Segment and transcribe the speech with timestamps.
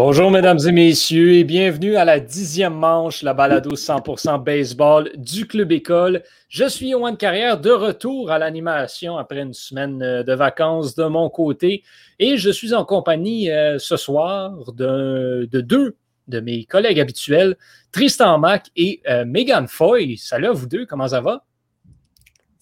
[0.00, 5.44] Bonjour, mesdames et messieurs, et bienvenue à la dixième manche, la balado 100% baseball du
[5.44, 6.22] Club École.
[6.48, 11.02] Je suis Yoann Carrière, de retour à l'animation après une semaine euh, de vacances de
[11.06, 11.82] mon côté,
[12.20, 15.96] et je suis en compagnie euh, ce soir de, deux
[16.28, 17.56] de mes collègues habituels,
[17.90, 20.16] Tristan Mac et euh, Megan Foy.
[20.16, 21.42] Salut à vous deux, comment ça va?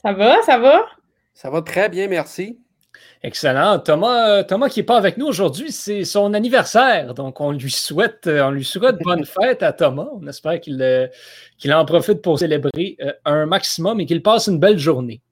[0.01, 0.87] Ça va, ça va?
[1.35, 2.59] Ça va très bien, merci.
[3.27, 3.81] Excellent.
[3.81, 7.13] Thomas, euh, Thomas qui n'est pas avec nous aujourd'hui, c'est son anniversaire.
[7.13, 10.07] Donc, on lui souhaite, euh, on lui souhaite bonne fête à Thomas.
[10.13, 11.09] On espère qu'il euh,
[11.73, 15.23] en profite pour célébrer un maximum et qu'il passe une belle journée.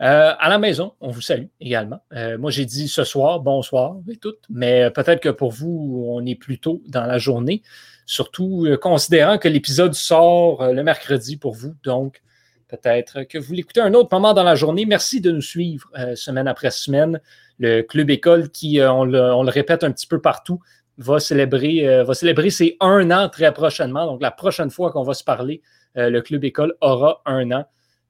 [0.00, 2.00] à la maison, on vous salue également.
[2.40, 6.34] moi, j'ai dit ce soir, bonsoir et tout, mais peut-être que pour vous, on est
[6.34, 7.62] plus tôt dans la journée,
[8.04, 11.74] surtout considérant que l'épisode sort le mercredi pour vous.
[11.84, 12.20] Donc,
[12.68, 14.86] peut-être que vous l'écoutez un autre moment dans la journée.
[14.86, 17.20] Merci de nous suivre euh, semaine après semaine.
[17.58, 20.60] Le Club École, qui, euh, on, le, répète un petit peu partout,
[20.98, 24.06] va célébrer, euh, va célébrer ses un an très prochainement.
[24.06, 25.62] Donc, la prochaine fois qu'on va se parler,
[25.98, 27.64] le Club École aura un an.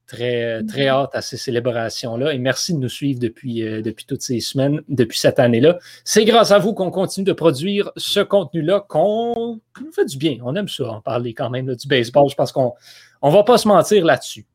[0.06, 2.32] Très, très hâte à ces célébrations-là.
[2.32, 5.78] Et merci de nous suivre depuis, depuis toutes ces semaines, depuis cette année-là.
[6.04, 10.38] C'est grâce à vous qu'on continue de produire ce contenu-là, qu'on nous fait du bien.
[10.44, 12.30] On aime ça, en parler quand même du baseball.
[12.30, 12.74] Je pense qu'on
[13.22, 14.46] on va pas se mentir là-dessus.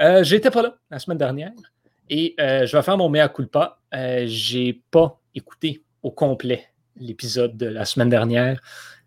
[0.00, 1.52] Euh, J'étais pas là la semaine dernière
[2.08, 3.78] et euh, je vais faire mon mea culpa.
[3.94, 6.64] Euh, J'ai pas écouté au complet
[6.96, 8.60] l'épisode de la semaine dernière.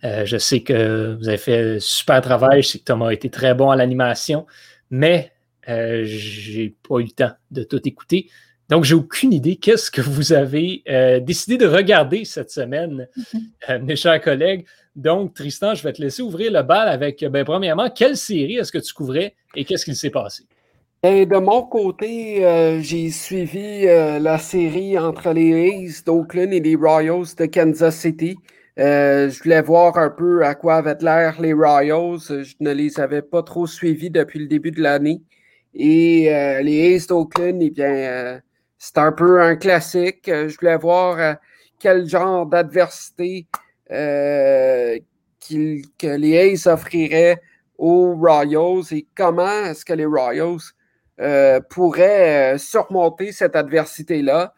[0.03, 2.61] Euh, je sais que vous avez fait super travail.
[2.61, 4.45] Je sais que Thomas a été très bon à l'animation,
[4.93, 5.31] mais
[5.69, 8.29] euh, j'ai pas eu le temps de tout écouter.
[8.69, 10.83] Donc, j'ai aucune idée qu'est-ce que vous avez
[11.21, 13.81] décidé de regarder cette semaine, mm-hmm.
[13.83, 14.65] mes chers collègues.
[14.95, 18.71] Donc, Tristan, je vais te laisser ouvrir le bal avec, ben, premièrement, quelle série est-ce
[18.71, 20.43] que tu couvrais et qu'est-ce qu'il s'est passé?
[21.01, 26.61] Ben, de mon côté, euh, j'ai suivi euh, la série entre les A's d'Oakland et
[26.61, 28.37] les Royals de Kansas City.
[28.79, 32.19] Euh, je voulais voir un peu à quoi avaient l'air les Royals.
[32.19, 35.21] Je ne les avais pas trop suivis depuis le début de l'année.
[35.73, 36.25] Et
[36.63, 38.41] les A's d'Oakland, eh bien,
[38.77, 40.25] c'est un peu un classique.
[40.27, 41.37] Je voulais voir
[41.79, 43.47] quel genre d'adversité
[43.89, 44.99] que
[46.15, 47.39] les A's offriraient
[47.77, 50.61] aux Royals et comment est-ce que les Royals
[51.19, 54.53] euh, pourraient euh, surmonter cette adversité-là.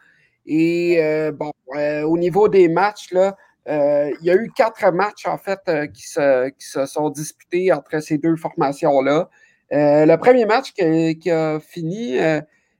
[0.46, 5.38] Et euh, bon, au niveau des matchs, là, il y a eu quatre matchs en
[5.38, 5.60] fait
[5.92, 9.28] qui, se, qui, se, sont disputés entre ces deux formations-là.
[9.70, 12.18] le premier match qui, a fini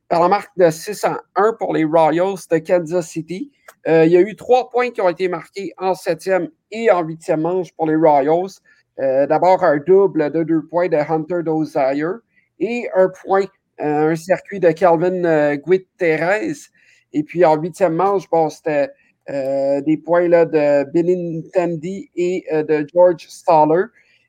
[0.09, 3.51] par la marque de 6 à 1 pour les Royals de Kansas City.
[3.89, 7.03] Euh, il y a eu trois points qui ont été marqués en septième et en
[7.03, 8.61] huitième manche pour les Royals.
[8.99, 12.07] Euh, d'abord, un double de deux points de Hunter Dozier
[12.59, 13.45] et un point,
[13.81, 16.69] euh, un circuit de Calvin Guit-Thérèse.
[17.13, 18.91] Et puis en huitième manche, bon, c'était
[19.29, 23.85] des points là, de Benintendi et de George Staller.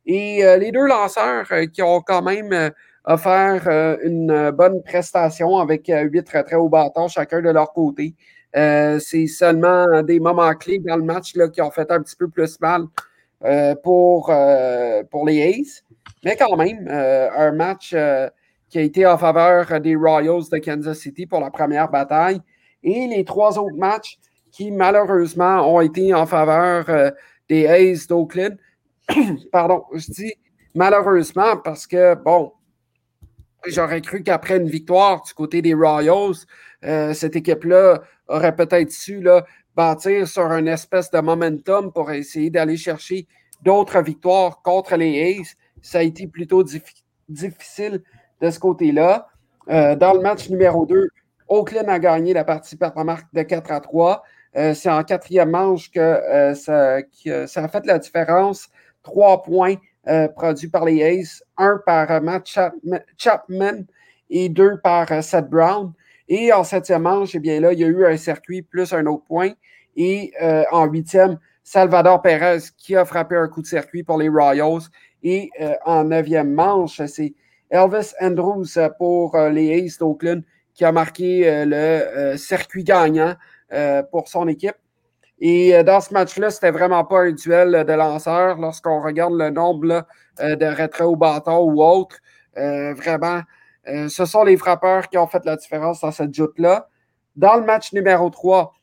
[0.05, 2.71] Et les deux lanceurs qui ont quand même
[3.05, 8.15] offert une bonne prestation avec huit retraits au bâton, chacun de leur côté.
[8.55, 12.15] Euh, c'est seulement des moments clés dans le match là, qui ont fait un petit
[12.15, 12.85] peu plus mal
[13.43, 15.83] euh, pour, euh, pour les Aces.
[16.23, 17.95] Mais quand même, un match
[18.69, 22.41] qui a été en faveur des Royals de Kansas City pour la première bataille.
[22.83, 24.17] Et les trois autres matchs
[24.57, 27.13] qui, malheureusement, ont été en faveur
[27.47, 28.57] des Aces d'Oakland.
[29.51, 30.33] Pardon, je dis
[30.73, 32.53] malheureusement parce que, bon,
[33.67, 36.37] j'aurais cru qu'après une victoire du côté des Royals,
[36.81, 39.45] cette équipe-là aurait peut-être su là,
[39.75, 43.27] bâtir sur une espèce de momentum pour essayer d'aller chercher
[43.61, 45.55] d'autres victoires contre les Aces.
[45.83, 46.63] Ça a été plutôt
[47.29, 48.01] difficile
[48.41, 49.27] de ce côté-là.
[49.69, 51.09] Euh, dans le match numéro 2,
[51.47, 54.23] Oakland a gagné la partie par marque de 4 à 3.
[54.57, 56.99] Euh, c'est en quatrième manche que, euh, ça,
[57.47, 58.69] ça, a fait la différence.
[59.03, 59.75] Trois points
[60.35, 62.47] produits par les Aces, un par Matt
[63.17, 63.83] Chapman
[64.29, 65.91] et deux par Seth Brown.
[66.29, 69.05] Et en septième manche, eh bien là, il y a eu un circuit plus un
[69.05, 69.51] autre point.
[69.95, 74.29] Et euh, en huitième, Salvador Perez qui a frappé un coup de circuit pour les
[74.29, 74.83] Royals.
[75.23, 77.33] Et euh, en neuvième manche, c'est
[77.69, 78.65] Elvis Andrews
[78.97, 80.43] pour euh, les Aces d'Oakland
[80.73, 83.33] qui a marqué le circuit gagnant
[84.11, 84.75] pour son équipe.
[85.39, 90.05] Et dans ce match-là, c'était vraiment pas un duel de lanceurs lorsqu'on regarde le nombre
[90.39, 92.17] de retraits au bâton ou autre.
[92.55, 93.41] vraiment,
[93.89, 96.89] euh, ce sont les frappeurs qui ont fait la différence dans cette joute-là.
[97.35, 98.73] Dans le match numéro 3,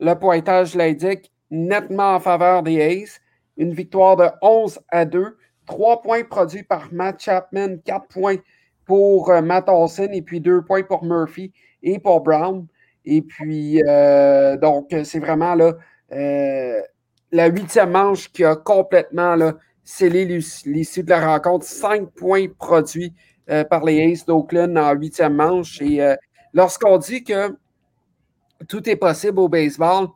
[0.00, 3.20] le pointage l'indique nettement en faveur des Aces.
[3.56, 5.36] Une victoire de 11 à 2.
[5.66, 8.36] Trois points produits par Matt Chapman, quatre points
[8.86, 11.52] pour euh, Matt Olsen et puis deux points pour Murphy
[11.82, 12.66] et pour Brown.
[13.12, 15.72] Et puis, euh, donc, c'est vraiment là
[17.32, 19.36] la huitième manche qui a complètement
[19.84, 21.66] scellé l'issue de la rencontre.
[21.66, 23.12] Cinq points produits
[23.68, 25.80] par les Aces d'Oakland en huitième manche.
[25.82, 26.00] Et
[26.52, 27.56] lorsqu'on dit que
[28.68, 30.08] tout est possible au baseball,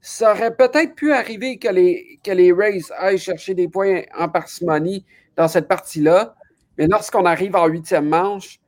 [0.00, 4.28] ça aurait peut-être pu arriver que les, que les Rays aillent chercher des points en
[4.28, 5.04] parcimonie
[5.36, 6.36] dans cette partie-là.
[6.78, 8.60] Mais lorsqu'on arrive en huitième manche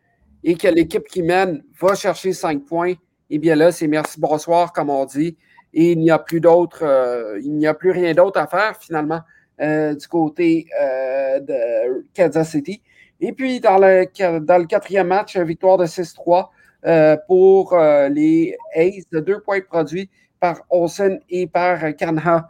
[0.42, 2.94] et que l'équipe qui mène va chercher cinq points,
[3.30, 5.36] eh bien là, c'est merci, bonsoir, comme on dit.
[5.74, 8.76] Et il n'y a plus d'autre, euh, il n'y a plus rien d'autre à faire
[8.80, 9.20] finalement
[9.60, 12.82] euh, du côté euh, de Kansas City.
[13.20, 14.06] Et puis dans le,
[14.40, 16.48] dans le quatrième match, victoire de 6-3
[17.26, 20.08] pour les Aces de deux points produits
[20.38, 22.48] par Olsen et par Kanha.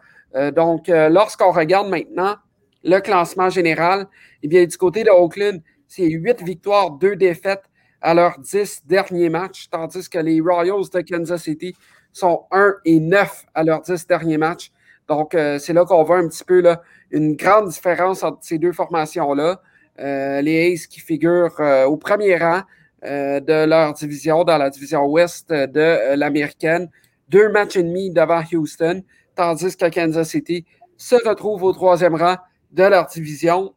[0.55, 2.37] donc, lorsqu'on regarde maintenant
[2.85, 4.07] le classement général,
[4.43, 7.63] eh bien, du côté de Oakland, c'est huit victoires, deux défaites
[8.01, 11.75] à leurs dix derniers matchs, tandis que les Royals de Kansas City
[12.13, 14.71] sont 1 et 9 à leurs dix derniers matchs.
[15.09, 18.59] Donc, euh, c'est là qu'on voit un petit peu là, une grande différence entre ces
[18.59, 19.61] deux formations-là.
[20.01, 22.63] Euh, les Aces qui figurent euh, au premier rang
[23.01, 26.91] de leur division, dans la division ouest de l'américaine,
[27.29, 29.05] deux matchs et demi devant Houston,
[29.37, 30.67] tandis que Kansas City
[30.97, 32.35] se retrouve au troisième rang
[32.73, 33.73] de leur division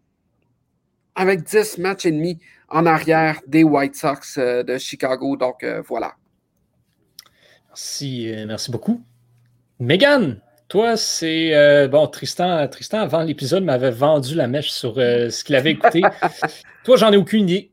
[1.16, 5.36] avec 10 matchs et demi en arrière des White Sox euh, de Chicago.
[5.38, 6.13] Donc euh, voilà.
[7.69, 9.02] Merci, euh, merci beaucoup.
[9.80, 11.88] Megan, toi, c'est.
[11.90, 16.02] bon, Tristan, Tristan, avant l'épisode, m'avait vendu la mèche sur ce qu'il avait écouté.
[16.84, 17.72] toi, j'en ai aucune idée.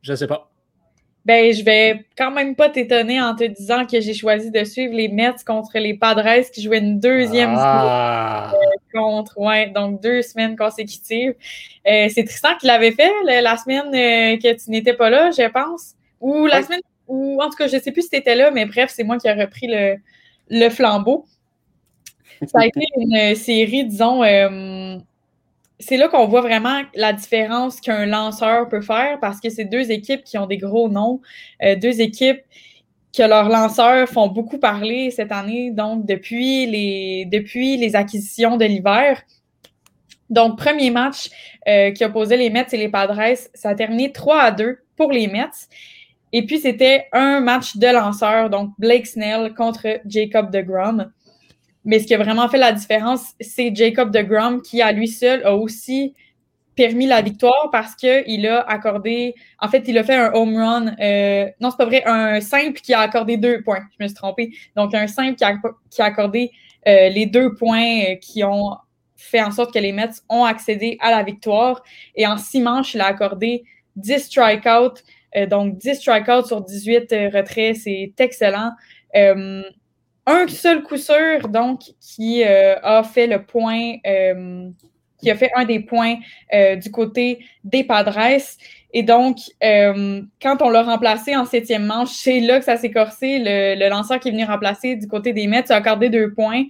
[0.00, 0.52] Je ne sais pas.
[1.24, 4.94] Ben, je vais quand même pas t'étonner en te disant que j'ai choisi de suivre
[4.94, 8.52] les Mets contre les Padres qui jouaient une deuxième ah.
[8.92, 11.34] Contre, ouais, donc deux semaines consécutives.
[11.86, 15.48] Euh, c'est Tristan qui l'avait fait la semaine euh, que tu n'étais pas là, je
[15.50, 15.94] pense.
[16.20, 18.66] Ou la semaine, ou en tout cas, je sais plus si tu étais là, mais
[18.66, 19.96] bref, c'est moi qui ai repris le,
[20.48, 21.26] le flambeau.
[22.46, 24.96] Ça a été une série, disons, euh,
[25.78, 29.90] c'est là qu'on voit vraiment la différence qu'un lanceur peut faire parce que c'est deux
[29.90, 31.20] équipes qui ont des gros noms,
[31.60, 32.40] deux équipes
[33.16, 38.64] que leurs lanceurs font beaucoup parler cette année, donc depuis les, depuis les acquisitions de
[38.64, 39.22] l'hiver.
[40.30, 41.28] Donc, premier match
[41.68, 43.20] euh, qui opposait les Mets et les Padres,
[43.52, 45.68] ça a terminé 3 à 2 pour les Mets.
[46.32, 51.12] Et puis, c'était un match de lanceurs, donc Blake Snell contre Jacob DeGrom.
[51.84, 55.08] Mais ce qui a vraiment fait la différence, c'est Jacob de Grom qui, à lui
[55.08, 56.14] seul, a aussi
[56.74, 60.94] permis la victoire parce qu'il a accordé, en fait, il a fait un home run,
[61.00, 63.82] euh, non, c'est pas vrai, un simple qui a accordé deux points.
[63.98, 64.50] Je me suis trompée.
[64.76, 65.56] Donc, un simple qui a,
[65.90, 66.50] qui a accordé
[66.88, 68.76] euh, les deux points euh, qui ont
[69.16, 71.82] fait en sorte que les Mets ont accédé à la victoire.
[72.16, 73.64] Et en six manches, il a accordé
[73.96, 75.02] 10 strikeouts.
[75.48, 78.72] donc, 10 strikeouts sur 18 retraits, c'est excellent
[80.26, 84.70] un seul coup sûr, donc, qui euh, a fait le point, euh,
[85.22, 86.16] qui a fait un des points
[86.52, 88.18] euh, du côté des Padres.
[88.92, 93.38] Et donc, quand on l'a remplacé en septième manche, c'est là que ça s'est corsé.
[93.38, 96.64] Le, lanceur qui est venu remplacer du côté des Mets a accordé deux points.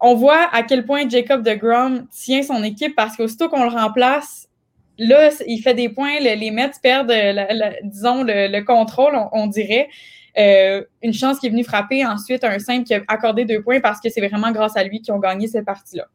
[0.00, 3.70] On voit à quel point Jacob de Grom tient son équipe parce qu'aussitôt qu'on le
[3.70, 4.48] remplace,
[4.96, 6.20] là, il fait des points.
[6.20, 7.12] les Mets perdent,
[7.82, 9.88] disons, le, contrôle, on dirait.
[10.38, 13.80] Euh, une chance qui est venue frapper, ensuite un simple qui a accordé deux points
[13.80, 16.06] parce que c'est vraiment grâce à lui qu'ils ont gagné cette partie-là.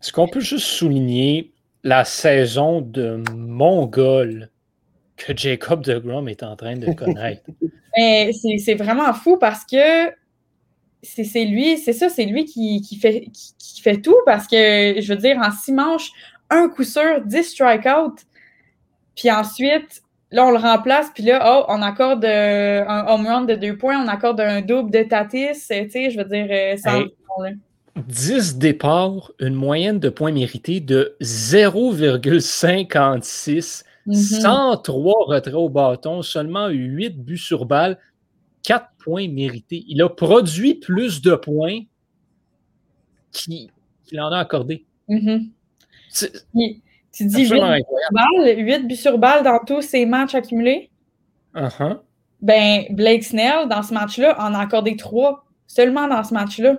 [0.00, 1.52] Est-ce qu'on peut juste souligner
[1.82, 4.50] la saison de Mongol
[5.16, 7.42] que Jacob de Grom est en train de connaître?
[7.94, 10.10] c'est vraiment fou parce que
[11.02, 15.18] c'est lui, c'est ça, c'est lui qui, fait, qui, fait tout parce que, je veux
[15.18, 16.10] dire, en six manches,
[16.50, 18.16] un coup sûr, 10 strikeouts.
[19.14, 23.42] Puis ensuite, Là, on le remplace, puis là, oh, on accorde euh, un home run
[23.42, 26.76] de deux points, on accorde un double de Tatis, tu sais, je veux dire, euh,
[26.76, 27.00] ça
[28.06, 35.32] 10 départs, une moyenne de points mérités de 0,56, 103 mhm.
[35.32, 37.98] retraits au bâton, seulement 8 buts sur balle,
[38.62, 39.84] 4 points mérités.
[39.88, 41.80] Il a produit plus de points
[43.32, 44.86] qu'il en a accordé.
[45.08, 45.50] Mhm.
[46.10, 50.90] Tu dis 8 buts, sur balle dans tous ces matchs accumulés?
[51.54, 52.00] Uh-huh.
[52.40, 56.78] Ben, Blake Snell, dans ce match-là, en a accordé 3 seulement dans ce match-là.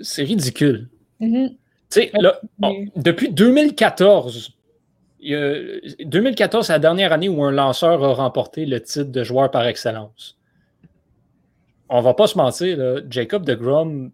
[0.00, 0.88] C'est ridicule.
[1.20, 2.20] Mm-hmm.
[2.20, 2.40] là,
[2.96, 4.54] depuis 2014,
[5.20, 9.66] 2014, c'est la dernière année où un lanceur a remporté le titre de joueur par
[9.66, 10.38] excellence.
[11.88, 14.10] On va pas se mentir, Jacob de Grom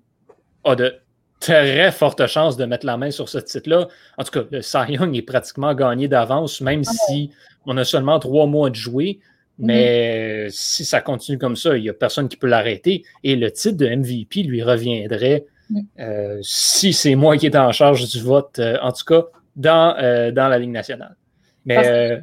[0.65, 0.95] a de
[1.41, 3.89] très forte chance de mettre la main sur ce titre-là.
[4.17, 7.31] En tout cas, le Cy Young est pratiquement gagné d'avance, même ah si
[7.67, 9.19] on a seulement trois mois de jouer.
[9.59, 9.67] Mhm.
[9.67, 13.05] Mais si ça continue comme ça, il n'y a personne qui peut l'arrêter.
[13.25, 16.43] Et le titre de MVP lui reviendrait mm.
[16.43, 19.23] si c'est moi qui est en charge du vote, en tout cas
[19.57, 19.95] dans,
[20.33, 21.17] dans la Ligue nationale.
[21.65, 22.23] Mais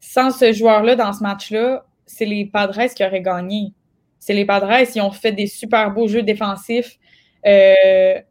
[0.00, 3.72] sans, ce joueur-là dans ce match-là, c'est les Padres qui auraient gagné.
[4.18, 6.98] C'est les Padres, ils ont fait des super beaux jeux défensifs.
[7.44, 7.50] à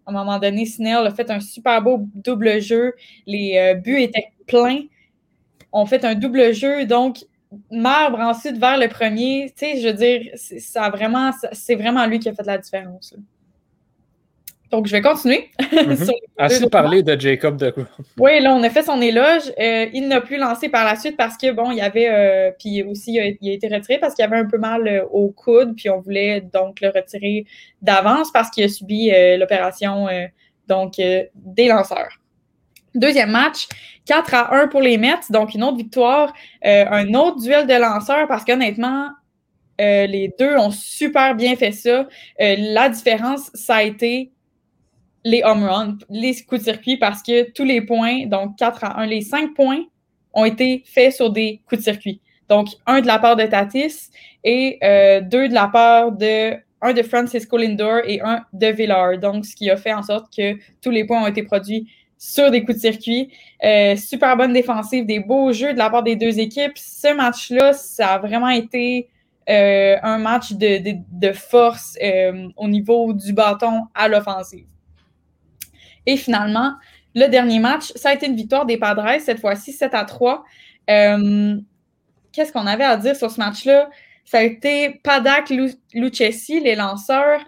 [0.08, 2.94] un moment donné, Snell a fait un super beau double jeu.
[3.28, 4.84] Les buts étaient pleins.
[5.72, 6.86] On fait un double jeu.
[6.86, 7.25] Donc,
[7.72, 12.20] Marbre ensuite vers le premier, tu sais, je veux dire, ça vraiment, c'est vraiment lui
[12.20, 13.14] qui a fait la différence.
[14.72, 15.50] Donc, je vais continuer.
[15.72, 15.95] Mm
[16.38, 17.74] Assez parlé de Jacob de
[18.19, 19.51] Oui, là, on a fait son éloge.
[19.60, 22.51] Euh, il n'a plus lancé par la suite parce que, bon, il y avait, euh,
[22.60, 25.75] puis aussi, il a, été retiré parce qu'il avait un peu mal euh, au coude,
[25.75, 27.45] puis on voulait donc le retirer
[27.81, 30.07] d'avance parce qu'il a subi l'opération,
[30.67, 32.19] donc, des lanceurs.
[32.95, 33.67] Deuxième match,
[34.05, 38.27] 4 à 1 pour les Mets, donc une autre victoire, un autre duel de lanceurs
[38.27, 39.10] parce qu'honnêtement,
[39.79, 42.07] les deux ont super bien fait ça.
[42.39, 44.31] La différence, ça a été
[45.25, 49.01] les home runs, les coups de circuit parce que tous les points, donc 4 à
[49.01, 49.84] 1, les 5 points
[50.34, 52.22] ont été faits sur des coups de circuit.
[52.48, 54.12] Donc, un de la part de Tatis
[54.44, 54.77] et
[55.24, 59.17] deux de la part de un de Francisco Lindor et un de Villar.
[59.17, 62.51] Donc, ce qui a fait en sorte que tous les points ont été produits sur
[62.51, 63.32] des coups de circuit.
[63.63, 66.74] Euh, super bonne défensive, des beaux jeux de la part des deux équipes.
[66.75, 69.10] Ce match-là, ça a vraiment été
[69.50, 74.65] euh, un match de, force euh, au niveau du bâton à l'offensive.
[76.06, 76.74] Et finalement,
[77.16, 80.44] le dernier match, ça a été une victoire des Padres, cette fois-ci 7 à 3.
[80.88, 83.90] Qu'est-ce qu'on avait à dire sur ce match-là?
[84.26, 85.52] Ça a été Padak
[85.94, 87.40] Lucchesi, les lanceurs.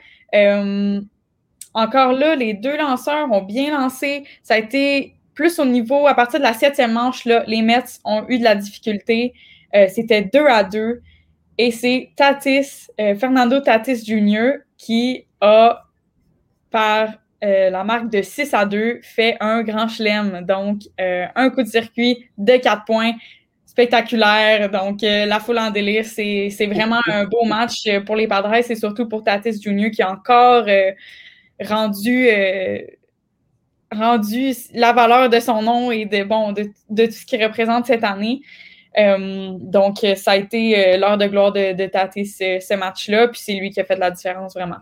[1.74, 4.24] Encore là, les deux lanceurs ont bien lancé.
[4.42, 8.00] Ça a été plus au niveau, à partir de la septième manche, là, les Mets
[8.04, 9.34] ont eu de la difficulté.
[9.76, 11.04] Euh, c'était 2 à 2.
[11.60, 15.84] Et c'est Tatis, euh, Fernando Tatis Jr., qui a,
[16.72, 17.10] par
[17.44, 20.46] euh, la marque de 6 à 2, fait un grand chelem.
[20.46, 23.14] Donc, un coup de circuit de 4 points
[23.66, 24.72] spectaculaire.
[24.72, 29.08] Donc, la foule en délire, c'est vraiment un beau match pour les Padres et surtout
[29.08, 29.92] pour Tatis Jr.
[29.92, 30.68] qui a encore
[31.60, 32.80] rendu, euh,
[33.92, 36.64] rendu la valeur de son nom et de, bon, de,
[37.06, 38.42] tout ce qu'il représente cette année.
[38.98, 43.40] Euh, donc, ça a été euh, l'heure de gloire de, de tâter ce, match-là, puis
[43.44, 44.78] c'est lui qui a fait la différence vraiment.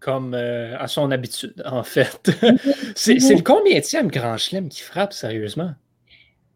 [0.00, 2.30] Comme à son habitude, en fait.
[2.94, 5.72] c'est le combienième grand chelem qui frappe, sérieusement?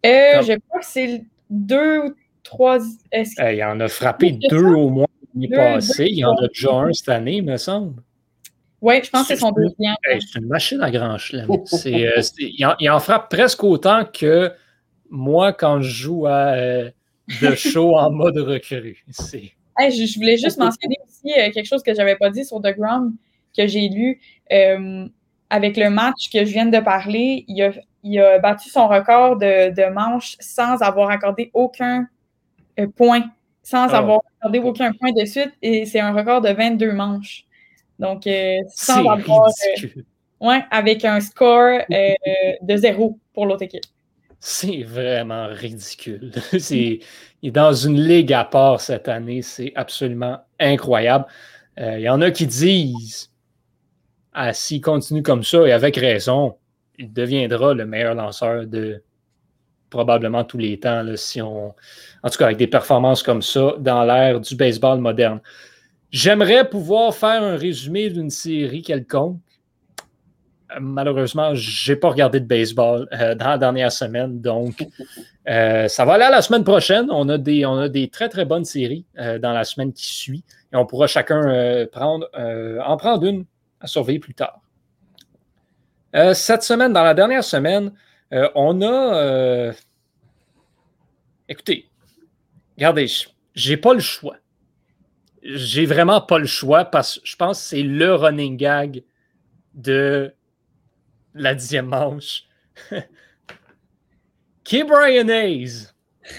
[0.03, 2.79] Je crois que c'est deux ou trois.
[3.13, 6.07] il en a frappé deux au moins l'année passée.
[6.09, 8.03] Il y en a déjà un cette année, me semble.
[8.81, 9.95] Oui, je pense que c'est son deuxième.
[10.05, 11.51] c'est une machine à grand chelem.
[11.51, 14.53] Euh, il, en, frappe presque autant que
[15.09, 16.91] moi quand je joue à euh,
[17.41, 19.03] de show en mode recrue.
[19.09, 22.77] je, voulais juste mentionner aussi euh, quelque chose que je n'avais pas dit sur The
[22.77, 23.15] Ground
[23.57, 24.21] que j'ai lu.
[25.51, 29.93] avec le match que je viens de parler, il a, battu son record de, de
[29.93, 32.07] manches sans avoir accordé aucun
[32.97, 33.31] point,
[33.63, 33.99] sans ah.
[33.99, 37.45] avoir accordé aucun point de suite, et c'est un record de 22 manches.
[37.99, 39.49] Donc, euh, sans avoir.
[39.49, 39.87] Euh,
[40.41, 42.15] ouais, avec un score euh,
[42.61, 43.85] de zéro pour l'autre équipe.
[44.41, 46.33] C'est vraiment ridicule.
[46.59, 47.01] c'est,
[47.43, 49.43] il est dans une ligue à part cette année.
[49.43, 51.25] C'est absolument incroyable.
[51.77, 53.33] Il y en a qui disent
[54.53, 56.57] s'il continue comme ça, et avec raison,
[56.99, 59.03] il deviendra le meilleur lanceur de
[59.91, 64.57] probablement tous les temps, en tout cas avec des performances comme ça dans l'ère du
[64.57, 65.41] baseball moderne.
[66.11, 69.39] J'aimerais pouvoir faire un résumé d'une série quelconque.
[70.81, 74.85] Malheureusement, je n'ai pas regardé de baseball euh, dans la dernière semaine, donc
[75.49, 77.07] euh, ça va aller la semaine prochaine.
[77.11, 80.07] On a des, on a des très très bonnes séries euh, dans la semaine qui
[80.07, 82.29] suit et on pourra chacun prendre,
[82.85, 83.45] en prendre une
[83.85, 84.61] à surveiller plus tard.
[86.35, 87.93] cette semaine, dans la dernière semaine,
[88.55, 89.73] on a.
[91.49, 91.89] écoutez,
[92.77, 93.07] regardez,
[93.55, 94.37] j'ai pas le choix
[95.45, 99.05] j'ai vraiment pas le choix parce que je pense que c'est le running gag
[99.75, 100.33] de
[101.35, 102.45] la dixième manche.
[104.65, 105.89] Qui Brian Hayes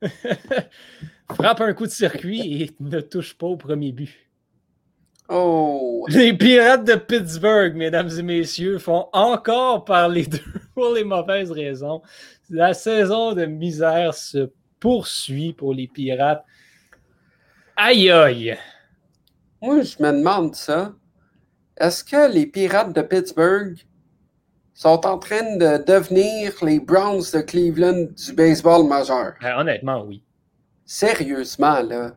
[1.34, 4.29] frappe un coup de circuit et ne touche pas au premier but.
[5.32, 6.06] Oh!
[6.08, 10.40] Les Pirates de Pittsburgh, mesdames et messieurs, font encore parler d'eux
[10.74, 12.02] pour les mauvaises raisons.
[12.48, 16.44] La saison de misère se poursuit pour les Pirates.
[17.76, 18.58] Aïe aïe!
[19.62, 20.94] Moi, je me demande ça.
[21.76, 23.76] Est-ce que les Pirates de Pittsburgh
[24.74, 29.34] sont en train de devenir les Browns de Cleveland du baseball majeur?
[29.40, 30.24] Ben, honnêtement, oui.
[30.84, 32.16] Sérieusement, là.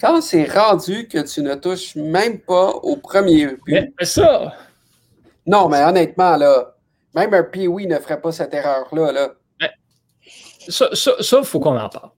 [0.00, 3.60] Quand c'est rendu que tu ne touches même pas au premier but.
[3.66, 4.54] Mais, ça.
[5.46, 6.74] Non, mais honnêtement, là,
[7.14, 9.12] même un Pee-Wee ne ferait pas cette erreur-là.
[9.12, 9.34] Là.
[10.68, 10.88] Ça,
[11.38, 12.10] il faut qu'on en parle.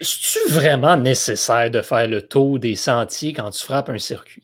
[0.00, 4.42] C'est-tu vraiment nécessaire de faire le tour des sentiers quand tu frappes un circuit?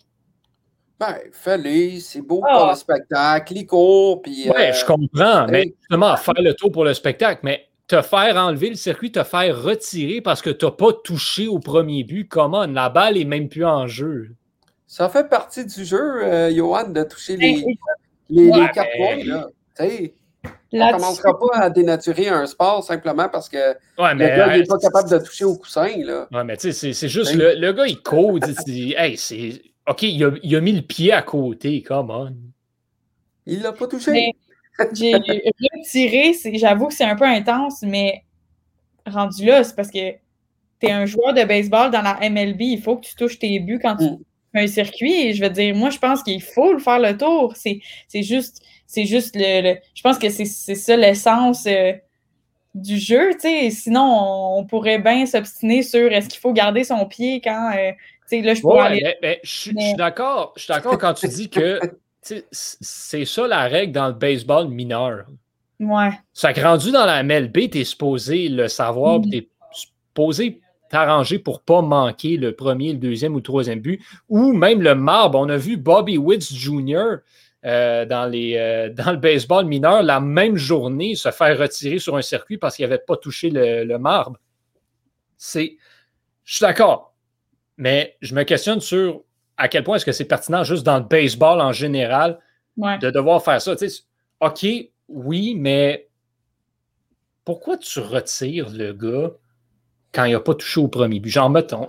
[0.98, 2.74] Ben, fais-le, c'est beau pour le ah.
[2.74, 4.50] spectacle, il court, puis...
[4.50, 8.36] Ouais, je euh, comprends, mais justement, faire le tour pour le spectacle, mais te faire
[8.36, 12.28] enlever le circuit, te faire retirer parce que tu n'as pas touché au premier but,
[12.28, 12.66] comment?
[12.66, 14.30] La balle est même plus en jeu.
[14.86, 17.64] Ça fait partie du jeu, euh, Johan, de toucher les,
[18.30, 19.48] les, quatre points, là.
[20.70, 24.78] On ne commencera pas à dénaturer un sport simplement parce que le gars n'est pas
[24.78, 25.88] capable de toucher au coussin.
[26.04, 26.28] Là.
[26.30, 28.44] Ouais, mais tu sais, c'est juste le, le, gars, il code.
[28.66, 29.62] il hey, c'est.
[29.86, 32.34] OK, il a, il a, mis le pied à côté, come on.
[33.46, 34.34] Il l'a pas touché.
[34.92, 38.22] J'ai retiré, j'avoue que c'est un peu intense, mais
[39.06, 40.12] rendu là, c'est parce que
[40.80, 43.58] tu es un joueur de baseball dans la MLB, il faut que tu touches tes
[43.58, 44.18] buts quand tu mm.
[44.52, 45.12] fais un circuit.
[45.12, 47.54] Et je veux dire, moi, je pense qu'il faut le faire le tour.
[47.56, 47.80] C'est
[48.22, 51.92] juste c'est juste le, Je pense que c'est ça l'essence euh,
[52.74, 53.70] du jeu, tu sais.
[53.70, 57.72] Sinon, on, pourrait bien s'obstiner sur est-ce qu'il faut garder son pied quand.
[57.76, 57.92] Euh,
[58.30, 59.40] tu sais, là, je pourrais aller.
[59.42, 60.54] je suis d'accord.
[60.56, 61.78] Je suis d'accord quand tu dis que
[62.50, 65.26] c'est ça la règle dans le baseball mineur.
[65.80, 66.10] Ouais.
[66.32, 69.30] Ça a rendu dans la MLB, tu es supposé le savoir, mm.
[69.30, 74.02] tu es supposé t'arranger pour pas manquer le premier, le deuxième ou le troisième but,
[74.28, 75.38] ou même le marbre.
[75.38, 77.18] On a vu Bobby Witts Jr.
[77.64, 82.16] Euh, dans, les, euh, dans le baseball mineur la même journée se faire retirer sur
[82.16, 84.38] un circuit parce qu'il n'avait pas touché le, marbre.
[85.36, 85.76] C'est.
[86.44, 87.14] Je suis d'accord.
[87.76, 89.22] Mais je me questionne sur
[89.58, 92.38] à quel point est-ce que c'est pertinent juste dans le baseball en général
[92.78, 93.74] de devoir faire ça.
[94.40, 94.66] OK,
[95.08, 96.08] oui, mais
[97.44, 99.32] pourquoi tu retires le gars
[100.12, 101.30] quand il n'a pas touché au premier but?
[101.30, 101.88] Genre, mettons.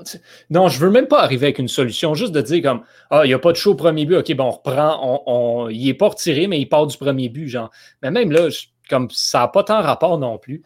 [0.49, 3.25] Non, je ne veux même pas arriver avec une solution, juste de dire comme Ah,
[3.25, 6.09] il n'a pas touché au premier but, ok, bon, on reprend, on, il n'est pas
[6.09, 7.47] retiré, mais il part du premier but.
[7.47, 7.69] Genre.
[8.01, 8.49] Mais même là,
[8.89, 10.63] comme ça n'a pas tant rapport non plus.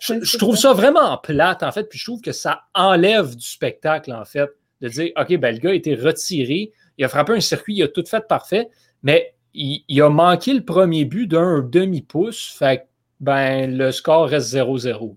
[0.00, 4.12] je, trouve ça vraiment plate, en fait, puis je trouve que ça enlève du spectacle,
[4.12, 4.50] en fait,
[4.82, 7.82] de dire OK, ben, le gars a été retiré, il a frappé un circuit, il
[7.82, 8.68] a tout fait parfait,
[9.02, 12.86] mais il, il a manqué le premier but d'un demi-pouce, fait
[13.20, 15.14] ben, le score reste 0-0.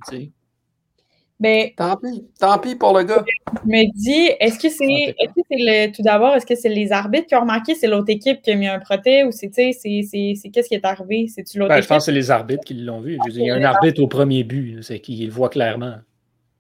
[1.38, 3.26] Ben, tant pis, tant pis pour le gars.
[3.66, 6.92] Je me dis, est-ce que c'est, est -ce le, tout d'abord, est-ce que c'est les
[6.94, 9.74] arbitres qui ont remarqué, c'est l'autre équipe qui a mis un proté ou c'est, c'est,
[9.74, 11.28] c'est, qu'est-ce qui est arrivé?
[11.28, 13.18] C'est-tu l'autre ben, Je pense que c'est les arbitres qui l'ont vu.
[13.28, 15.98] il y a un arbitre au premier but, c'est qui le voit clairement.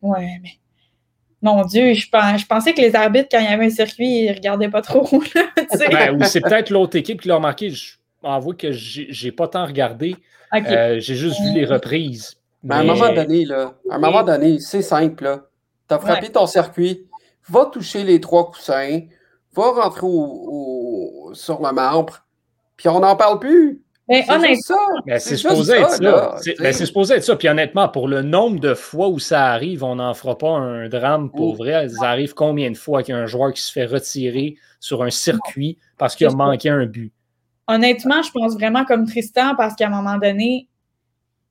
[0.01, 0.49] Ouais, mais.
[1.45, 4.29] Mon Dieu, je, je, pensais que les arbitres, quand il y avait un circuit, ils
[4.31, 5.07] ne regardaient pas trop.
[5.91, 7.69] ben, ou c'est peut-être l'autre équipe qui l'a remarqué.
[7.69, 10.15] Je m'avoue que j'ai pas tant regardé.
[10.55, 12.37] Euh, j'ai juste vu les reprises.
[12.63, 15.43] Mais à un moment donné, là, à un moment donné, c'est simple.
[15.87, 17.05] Tu as frappé ton circuit,
[17.47, 19.01] va toucher les trois coussins,
[19.53, 20.07] va rentrer
[21.33, 22.25] sur le marbre,
[22.75, 23.83] puis on n'en parle plus.
[24.07, 24.75] Mais honnêtement,
[25.17, 26.35] c'est supposé être ça.
[26.39, 27.35] C'est supposé être ça.
[27.35, 30.89] Puis honnêtement, pour le nombre de fois où ça arrive, on n'en fera pas un
[30.89, 31.89] drame pour vrai.
[31.89, 35.01] Ça arrive combien de fois qu'il y a un joueur qui se fait retirer sur
[35.03, 37.11] un circuit parce qu'il a manqué un but?
[37.67, 40.67] Honnêtement, je pense vraiment comme Tristan parce qu'à un moment donné,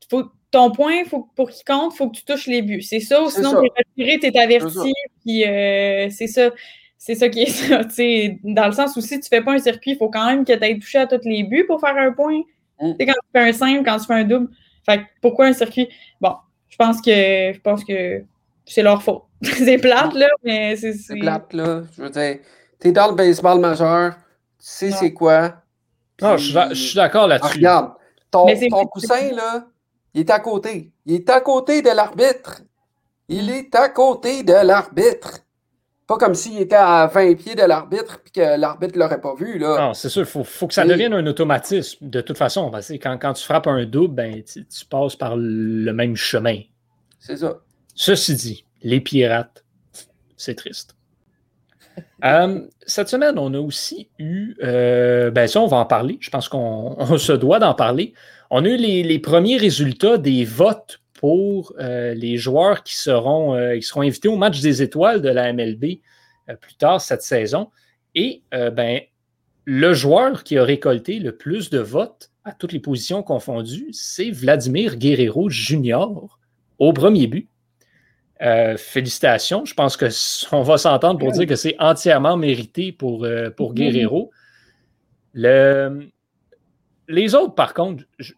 [0.09, 2.83] faut ton point, faut, pour qu'il compte, il faut que tu touches les buts.
[2.83, 4.93] C'est ça, ou sinon tu es retiré, tu es averti,
[5.25, 6.51] puis euh, c'est ça.
[7.07, 7.83] C'est ça qui est ça.
[8.45, 10.55] Dans le sens où si tu fais pas un circuit, il faut quand même que
[10.55, 12.41] tu aies touché à tous les buts pour faire un point.
[12.81, 12.93] Mm.
[12.99, 14.49] Quand tu fais un simple, quand tu fais un double.
[14.87, 15.87] Fait pourquoi un circuit?
[16.19, 16.35] Bon,
[16.67, 17.11] je pense que
[17.53, 18.25] je pense que
[18.65, 19.23] c'est leur faute.
[19.43, 20.95] c'est plate, là, mais c'est.
[20.95, 21.83] C'est plate, là.
[21.95, 22.39] Je veux dire,
[22.81, 24.21] tu es dans le baseball majeur, tu
[24.61, 25.57] sais c'est quoi.
[26.23, 27.59] Non, je, suis d'accord là-dessus.
[27.59, 27.93] regarde,
[28.31, 29.67] ton, ton coussin, là,
[30.15, 30.91] il est à côté.
[31.05, 32.63] Il est à côté de l'arbitre.
[33.29, 35.44] Il est à côté de l'arbitre.
[36.07, 39.35] Pas comme s'il était à 20 pieds de l'arbitre et que l'arbitre ne l'aurait pas
[39.35, 39.59] vu.
[39.59, 39.87] Là.
[39.87, 42.71] Non, c'est sûr, il faut, que ça devienne un automatisme de toute façon.
[42.71, 46.59] Parce que quand, tu frappes un double, ben, tu, passes par le même chemin.
[47.19, 47.59] C'est ça.
[47.95, 49.65] Ceci dit, les pirates,
[50.37, 50.95] c'est triste.
[52.25, 56.17] Euh, cette semaine, on a aussi eu, euh, ben ça, on va en parler.
[56.21, 58.15] Je pense qu'on se doit d'en parler.
[58.51, 63.83] On a eu les, premiers résultats des votes pour euh, les joueurs qui seront, qui
[63.83, 66.01] seront invités au match des étoiles de la MLB
[66.61, 67.71] plus tard cette saison.
[68.15, 69.01] Et ben,
[69.65, 74.31] le joueur qui a récolté le plus de votes à toutes les positions confondues, c'est
[74.31, 76.05] Vladimir Guerrero Jr.
[76.79, 77.49] au premier but.
[78.43, 79.65] Euh, félicitations.
[79.65, 83.75] Je pense qu'on va s'entendre pour dire que c'est entièrement mérité pour, euh, pour.
[83.75, 84.33] Guerrero.
[85.33, 86.09] Le,
[87.09, 88.35] les autres, par contre, je,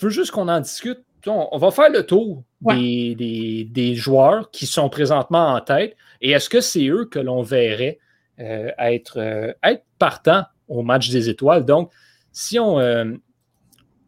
[0.00, 5.54] veux juste qu'on en discute on, va faire le tour des, joueurs qui sont présentement
[5.54, 5.96] en tête.
[6.20, 7.98] Et est-ce que c'est eux que l'on verrait
[8.40, 11.64] euh, être, euh, être partants au match des étoiles?
[11.64, 11.90] Donc,
[12.32, 12.80] si on,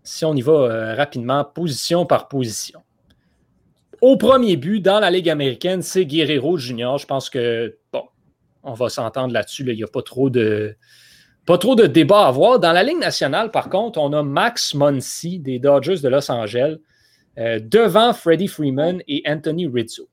[0.02, 2.80] si on y va rapidement, position par position.
[4.00, 6.98] Au premier but, dans la Ligue américaine, c'est Guerrero Junior.
[6.98, 8.02] Je pense que, bon,
[8.62, 9.64] on va s'entendre là-dessus.
[9.66, 10.76] Il n'y a pas trop de.
[11.46, 12.58] Pas trop de débat à avoir.
[12.58, 16.76] Dans la Ligue nationale, par contre, on a Max Muncy des Dodgers de Los Angeles
[17.38, 20.08] euh, devant Freddie Freeman et Anthony Rizzo.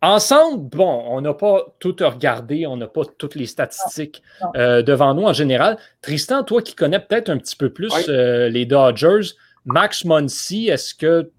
[0.00, 4.22] Ensemble, bon, on n'a pas tout regardé, on n'a pas toutes les statistiques
[4.54, 5.76] euh, devant nous en général.
[6.02, 9.32] Tristan, toi qui connais peut-être un petit peu plus euh, les Dodgers,
[9.64, 11.32] Max Muncy, est-ce que,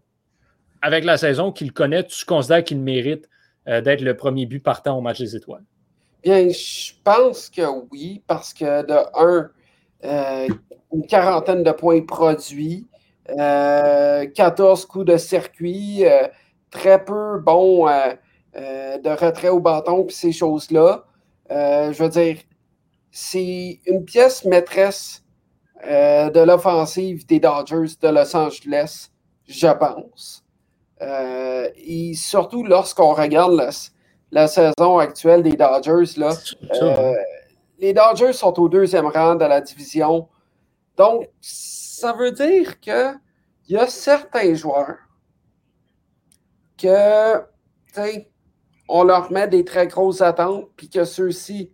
[0.81, 3.29] avec la saison qu'il connaît, tu considères qu'il mérite
[3.65, 5.63] d'être le premier but partant au match des étoiles?
[6.23, 9.49] Bien, je pense que oui, parce que de un,
[10.03, 10.47] euh,
[10.93, 12.87] une quarantaine de points produits,
[13.37, 16.27] 14 euh, coups de circuit, euh,
[16.71, 17.87] très peu bon
[18.55, 21.05] de retrait au bâton, puis ces choses-là.
[21.49, 22.37] je veux dire,
[23.11, 25.23] c'est une pièce maîtresse
[25.83, 29.09] de l'offensive des Dodgers de Los Angeles,
[29.47, 30.43] je pense.
[31.01, 33.55] et surtout lorsqu'on regarde
[34.31, 36.17] la saison actuelle des Dodgers.
[36.17, 36.33] Là.
[36.81, 37.13] Euh,
[37.79, 40.27] les Dodgers sont au deuxième rang de la division.
[40.99, 43.19] Donc, ça veut dire qu'il
[43.69, 44.97] y a certains joueurs
[46.77, 47.41] que,
[48.89, 51.71] on leur met des très grosses attentes, puis que ceux-ci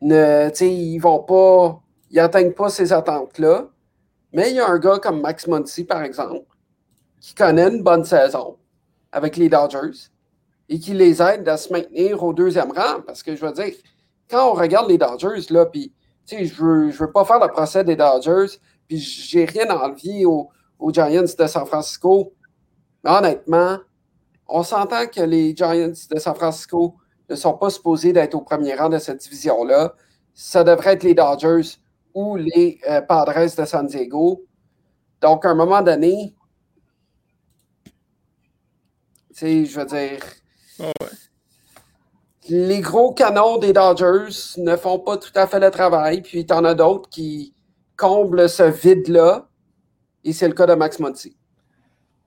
[0.00, 3.68] ne, ils vont pas, ils n'atteignent pas ces attentes-là.
[4.32, 6.44] Mais il y a un gars comme Max Muncy, par exemple,
[7.20, 8.58] qui connaît une bonne saison
[9.12, 10.10] avec les Dodgers
[10.68, 13.00] et qui les aide à se maintenir au deuxième rang.
[13.06, 13.74] Parce que je veux dire,
[14.28, 15.92] quand on regarde les Dodgers, là, puis,
[16.36, 20.50] sais, je veux, veux pas faire le procès des Dodgers, puis j'ai rien envie aux,
[20.92, 22.32] Giants de San Francisco.
[23.04, 23.78] Mais honnêtement,
[24.46, 26.96] on s'entend que les Giants de San Francisco
[27.28, 29.94] ne sont pas supposés d'être au premier rang de cette division-là.
[30.34, 31.76] Ça devrait être les Dodgers
[32.14, 34.44] ou les euh, Padres de San Diego.
[35.20, 36.34] Donc, à un moment donné,
[37.84, 37.92] tu
[39.34, 40.20] sais, je veux dire,
[42.48, 46.54] les gros canons des Dodgers ne font pas tout à fait le travail, puis tu
[46.54, 47.54] en as d'autres qui
[47.96, 49.48] comblent ce vide-là,
[50.24, 51.36] et c'est le cas de Max Monty.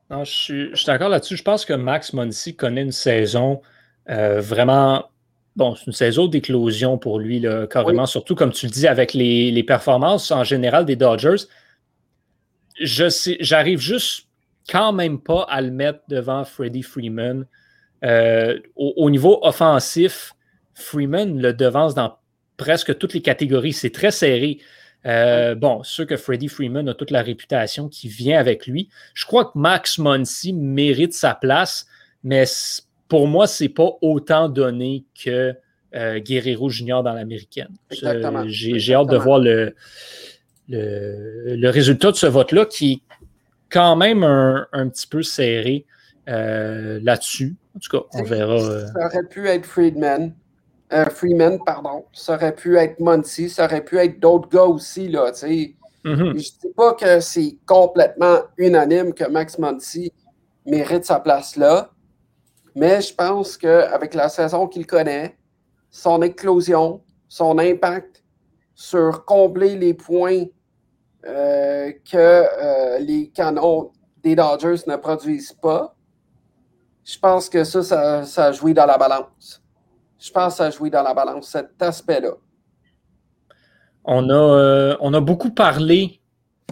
[0.10, 1.38] Non, je suis, d'accord là-dessus.
[1.38, 3.62] Je pense que Max Monty connaît une saison
[4.10, 5.06] euh, vraiment.
[5.56, 9.14] Bon, c'est une saison d'éclosion pour lui, là, carrément, surtout comme tu le dis, avec
[9.14, 11.44] les, les performances en général des Dodgers.
[12.80, 14.28] Je sais, j'arrive juste
[14.70, 17.46] quand même pas à le mettre devant Freddie Freeman.
[18.04, 20.34] Euh, au, niveau offensif,
[20.74, 22.18] Freeman le devance dans
[22.58, 23.74] presque toutes les catégories.
[23.74, 24.60] C'est très serré.
[25.06, 28.90] Euh, bon, sûr que Freddie Freeman a toute la réputation qui vient avec lui.
[29.14, 31.88] Je crois que Max Muncy mérite sa place,
[32.24, 32.44] mais
[33.08, 35.56] pour moi, c'est pas autant donné que
[35.96, 37.76] euh, Guerrero Junior dans l'américaine.
[37.90, 39.76] J'ai hâte de voir le,
[40.70, 43.02] le, résultat de ce vote-là qui est
[43.70, 45.86] quand même un, un petit peu serré
[46.28, 47.56] là-dessus.
[47.76, 48.56] En tout cas, on verra.
[48.56, 48.88] Euh.
[48.88, 50.34] Ça aurait pu être Friedman.
[50.94, 52.06] Euh, Freeman, pardon.
[52.12, 53.50] Ça aurait pu être Muncie.
[53.50, 55.08] Ça aurait pu être d'autres gars aussi.
[55.08, 55.72] Là, mm-hmm.
[56.04, 60.12] Je ne dis pas que c'est complètement unanime que Max Muncie
[60.66, 61.90] mérite sa place là.
[62.76, 65.38] Mais je pense qu'avec la saison qu'il connaît,
[65.90, 68.24] son éclosion, son impact
[68.74, 70.46] sur combler les points
[71.26, 73.92] euh, que les canons
[74.24, 75.96] des Dodgers ne produisent pas,
[77.04, 79.62] je pense que ça, ça, a joué dans la balance.
[80.20, 82.34] Je pense que ça a joué dans la balance, cet aspect-là.
[84.04, 86.20] On a, euh, on a beaucoup parlé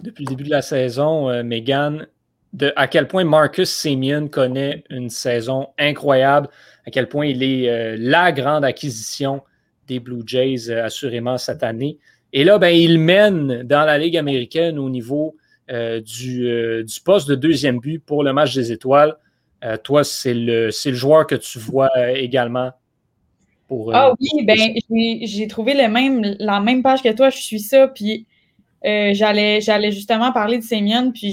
[0.03, 2.07] depuis le début de la saison, euh, Megan,
[2.53, 6.47] de à quel point Marcus Simeon connaît une saison incroyable,
[6.87, 9.41] à quel point il est euh, la grande acquisition
[9.87, 11.97] des Blue Jays, assurément, cette année.
[12.33, 15.35] Et là, ben, il mène dans la Ligue américaine au niveau
[15.69, 19.15] du, du, poste de deuxième but pour le match des étoiles.
[19.63, 22.71] Euh, toi, c'est le, le joueur que tu vois euh, également.
[23.67, 24.57] Pour, euh, ah oui, ben,
[25.21, 28.25] j'ai trouvé le même, la même page que toi, je suis ça, puis
[28.83, 31.31] j'allais justement parler de Sémienne, puis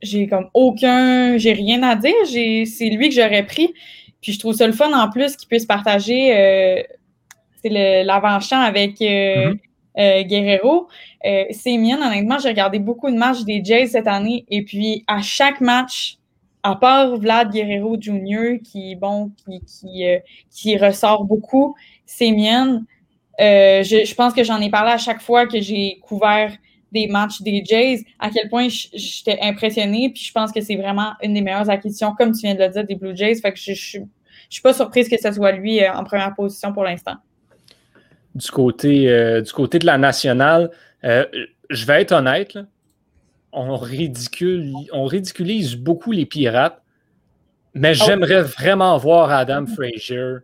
[0.00, 3.74] j'ai comme aucun, j'ai rien à dire, c'est lui que j'aurais pris,
[4.22, 6.86] puis je trouve ça le fun en plus qu'il puisse partager
[7.64, 9.58] l'avant-champ avec mm-hmm.
[10.24, 10.88] Guerrero.
[11.26, 15.60] Euh, honnêtement, j'ai regardé beaucoup de matchs des Jays cette année, et puis à chaque
[15.60, 16.17] match,
[16.62, 20.18] à part Vlad Guerrero Jr., qui, bon, qui, qui, euh,
[20.50, 21.74] qui ressort beaucoup,
[22.06, 22.84] c'est mienne.
[23.40, 26.52] Euh, je, pense que j'en ai parlé à chaque fois que j'ai couvert
[26.90, 30.10] des matchs des Jays, à quel point j'étais impressionnée.
[30.12, 32.68] Puis je pense que c'est vraiment une des meilleures acquisitions, comme tu viens de le
[32.68, 33.36] dire, des Blue Jays.
[33.36, 33.98] Fait que je, je,
[34.50, 37.16] suis pas surprise que ce soit lui euh, en première position pour l'instant.
[38.34, 40.70] Du côté, du côté de la nationale,
[41.02, 42.56] je vais être honnête,
[43.52, 46.82] on, ridicule, on ridiculise beaucoup les pirates,
[47.74, 50.38] mais ah j'aimerais vraiment voir Adam Frazier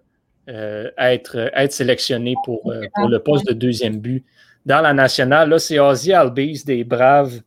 [0.46, 4.24] être, être sélectionné pour, pour le poste de deuxième but
[4.66, 5.48] dans la nationale.
[5.48, 7.40] Là, c'est Ozzy Albies des Braves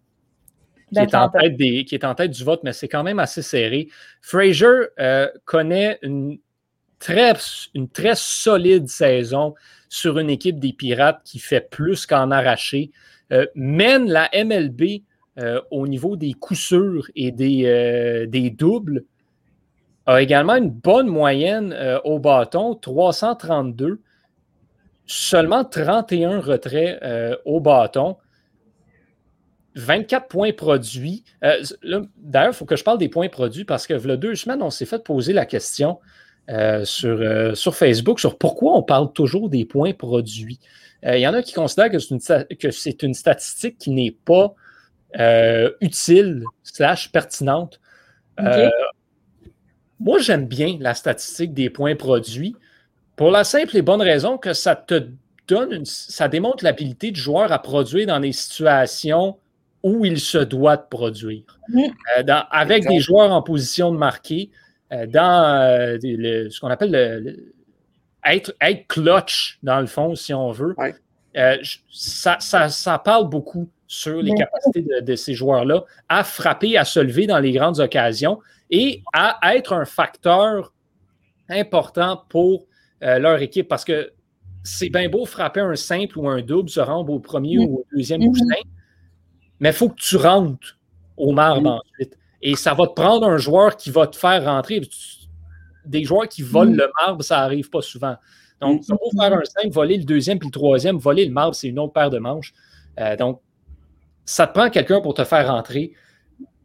[0.93, 3.19] qui est, en tête des, qui est en tête du vote, mais c'est quand même
[3.19, 3.89] assez serré.
[4.21, 4.67] Frazier
[4.99, 6.39] euh, connaît une
[6.99, 7.33] très,
[7.73, 9.53] une très solide saison
[9.89, 12.91] sur une équipe des Pirates qui fait plus qu'en arracher.
[13.33, 15.03] Euh, mène la MLB
[15.37, 19.05] euh, au niveau des coups sûrs et des, des doubles.
[20.05, 23.99] A également une bonne moyenne au bâton, 332
[25.07, 28.17] seulement 31 retraits euh, au bâton.
[29.75, 31.23] 24 points produits.
[31.43, 31.63] Euh,
[32.17, 34.71] d'ailleurs, il faut que je parle des points produits parce que a deux semaines, on
[34.71, 35.99] s'est fait poser la question
[36.49, 40.59] euh, sur, sur, Facebook sur pourquoi on parle toujours des points produits.
[41.03, 44.55] Il y en a qui considèrent que c'est une, statistique qui n'est pas
[45.81, 47.79] utile slash pertinente.
[49.99, 52.55] moi, j'aime bien la statistique des points produits
[53.17, 55.09] pour la simple et bonne raison que ça te
[55.47, 59.37] donne, ça démontre l'habilité du joueur à produire dans des situations
[59.83, 61.43] où il se doit de produire.
[61.75, 64.51] Euh, avec des joueurs en position de marquer,
[64.91, 67.53] euh, dans euh, ce qu'on appelle le,
[68.23, 70.75] être, être, clutch, dans le fond, si on veut.
[71.91, 76.99] Ça, ça, parle beaucoup sur les capacités de, de ces joueurs-là à frapper, à se
[76.99, 80.73] lever dans les grandes occasions et à être un facteur
[81.49, 82.65] important pour
[83.03, 84.11] euh, leur équipe parce que
[84.63, 87.85] c'est bien beau frapper un simple ou un double, se rendre au premier ou au
[87.95, 88.33] deuxième mm
[89.59, 90.77] mais il faut que tu rentres
[91.15, 92.15] au marbre ensuite.
[92.43, 94.81] Et ça va te prendre un joueur qui va te faire rentrer.
[95.83, 98.17] Des joueurs qui volent le marbre, ça n'arrive pas souvent.
[98.61, 101.55] Donc, ça va faire un simple, voler le deuxième puis le troisième, voler le marbre,
[101.55, 102.53] c'est une autre paire de manches.
[102.99, 103.41] Euh, donc,
[104.25, 105.93] ça te prend quelqu'un pour te faire rentrer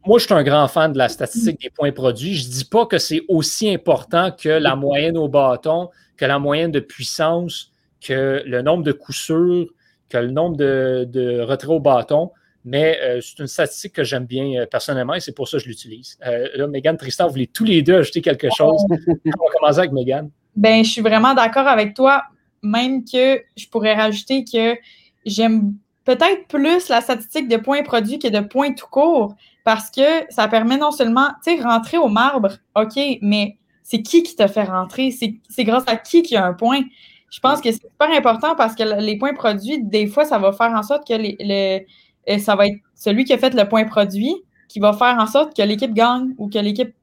[0.04, 2.34] moi, je suis un grand fan de la statistique des points produits.
[2.34, 6.38] Je ne dis pas que c'est aussi important que la moyenne au bâton, que la
[6.38, 9.66] moyenne de puissance, que le nombre de coups sûrs,
[10.08, 12.32] que le nombre de, retraits au bâton,
[12.64, 15.64] mais euh, c'est une statistique que j'aime bien euh, personnellement et c'est pour ça que
[15.64, 16.16] je l'utilise.
[16.24, 18.80] Euh, là, Megan, Tristan, vous voulez tous les deux ajouter quelque chose?
[18.88, 20.30] On va commencer avec Megan.
[20.56, 22.24] Ben, je suis vraiment d'accord avec toi,
[22.62, 24.76] même que je pourrais rajouter que
[25.24, 29.34] j'aime peut-être plus la statistique de points produits que de points tout court
[29.64, 34.22] parce que ça permet non seulement, tu sais, rentrer au marbre, OK, mais c'est qui
[34.22, 35.10] qui te fait rentrer?
[35.10, 36.82] C'est grâce à qui qui a un point?
[37.30, 40.52] Je pense que c'est super important parce que les points produits, des fois, ça va
[40.52, 41.86] faire en sorte que les,
[42.28, 44.34] euh, ça va être celui qui a fait le point produit
[44.68, 46.94] qui va faire en sorte que l'équipe gagne ou que l'équipe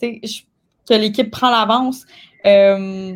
[0.00, 2.04] que l'équipe prend l'avance.
[2.46, 3.14] Euh,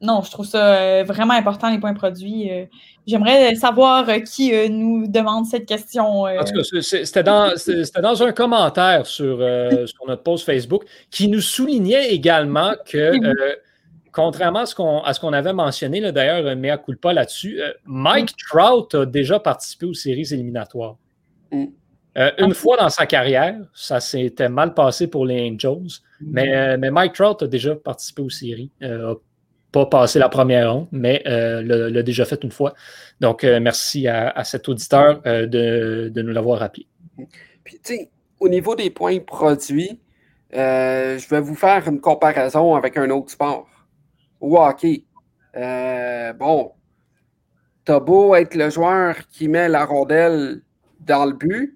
[0.00, 2.50] non, je trouve ça euh, vraiment important, les points produits.
[2.50, 2.66] Euh.
[3.06, 6.22] J'aimerais savoir qui nous demande cette question.
[6.22, 7.52] En tout cas, c'était dans,
[8.02, 9.38] dans, un commentaire sur,
[9.86, 13.12] sur, notre post Facebook qui nous soulignait également que,
[14.12, 19.86] contrairement à ce qu'on avait mentionné, d'ailleurs, mea culpa là-dessus, Mike Trout a déjà participé
[19.86, 20.96] aux séries éliminatoires.
[21.50, 21.66] Mm.
[22.38, 26.30] Une fois dans sa carrière, ça s'était mal passé pour les Angels, mm.
[26.32, 28.70] mais, mais, Mike Trout a déjà participé aux séries,
[29.72, 32.74] pas passé la première ronde, mais euh, l'a déjà fait une fois.
[33.20, 36.86] Donc, euh, merci à, cet auditeur euh, de, nous l'avoir rappelé.
[37.64, 40.00] Puis, tu sais, au niveau des points produits,
[40.52, 43.68] je vais vous faire une comparaison avec un autre sport.
[44.40, 45.04] Au hockey.
[45.54, 46.72] bon,
[47.84, 50.62] t'as beau être le joueur qui met la rondelle
[51.00, 51.74] dans le but,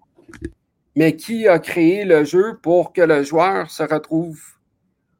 [0.94, 4.40] mais qui a créé le jeu pour que le joueur se retrouve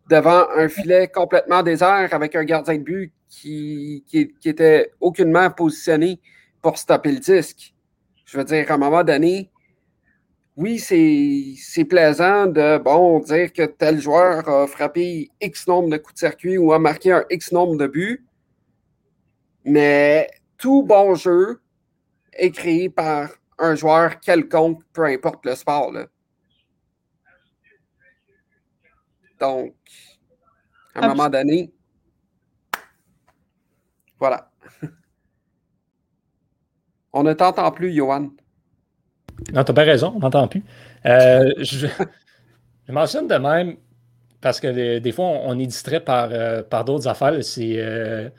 [0.08, 6.20] devant un filet complètement désert avec un gardien de but qui, qui, était aucunement positionné
[6.61, 7.74] pour stopper le disque?
[8.26, 9.50] Je veux dire, à un moment donné,
[10.56, 16.14] oui, c'est plaisant de bon dire que tel joueur a frappé X nombre de coups
[16.14, 18.26] de circuit ou a marqué un X nombre de buts,
[19.64, 21.61] mais tout bon jeu
[22.35, 23.30] est créé par
[23.62, 25.92] un joueur quelconque, peu importe le sport.
[25.92, 26.07] Là.
[29.40, 29.75] Donc,
[30.94, 31.72] à un moment donné,
[34.18, 34.51] voilà.
[37.12, 38.31] On ne t'entend plus, Johan.
[39.53, 40.62] Non, t'as pas raison, on n'entend plus.
[41.05, 41.88] Euh, je,
[42.88, 43.77] mentionne de même
[44.40, 47.42] parce que des fois, on, est distrait par, euh, par d'autres affaires.
[47.42, 48.31] C'est, euh,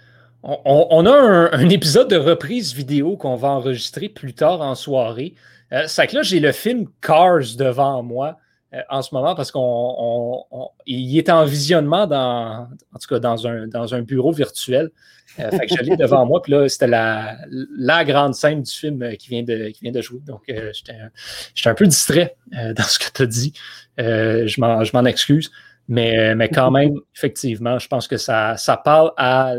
[0.46, 5.36] On, a un, épisode de reprise vidéo qu'on va enregistrer plus tard en soirée.
[5.72, 8.38] Euh, c'est que là, j'ai le film Cars devant moi
[8.74, 13.68] euh, en ce moment parce qu'il est en visionnement dans, en tout cas, dans un,
[13.68, 14.92] dans un bureau virtuel.
[15.40, 16.42] Euh, fait que je l'ai devant moi.
[16.42, 17.38] Puis là, c'était la,
[17.78, 20.20] la, grande scène du film qui vient de, qui vient de jouer.
[20.28, 23.54] Donc, j'étais un peu distrait dans ce que tu as dit.
[23.98, 25.52] je m'en excuse.
[25.88, 29.54] Mais, mais quand même, effectivement, je pense que ça, ça parle à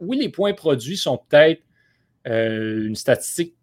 [0.00, 1.62] oui, les points produits sont peut-être
[2.26, 3.54] euh, une statistique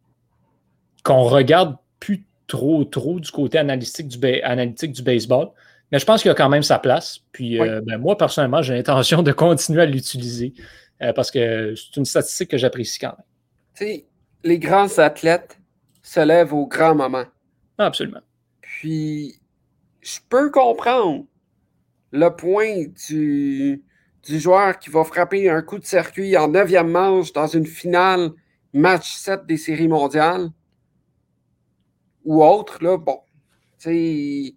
[1.03, 5.49] qu'on regarde plus trop, trop du côté analytique du, analytique du baseball.
[5.91, 7.19] Mais je pense qu'il a quand même sa place.
[7.31, 10.53] Puis euh, ben, moi, personnellement, j'ai l'intention de continuer à l'utiliser
[11.01, 14.01] euh, parce que c'est une statistique que j'apprécie quand même.
[14.43, 15.57] Les grands athlètes
[16.01, 17.25] se lèvent au grand moment.
[17.77, 18.21] absolument.
[18.61, 19.35] Puis,
[20.01, 21.25] je peux comprendre
[22.11, 23.83] le point du,
[24.23, 28.31] du joueur qui va frapper un coup de circuit en neuvième manche dans une finale
[28.73, 30.49] match 7 des séries mondiales
[32.25, 33.21] ou autre, là, bon,
[33.79, 34.55] tu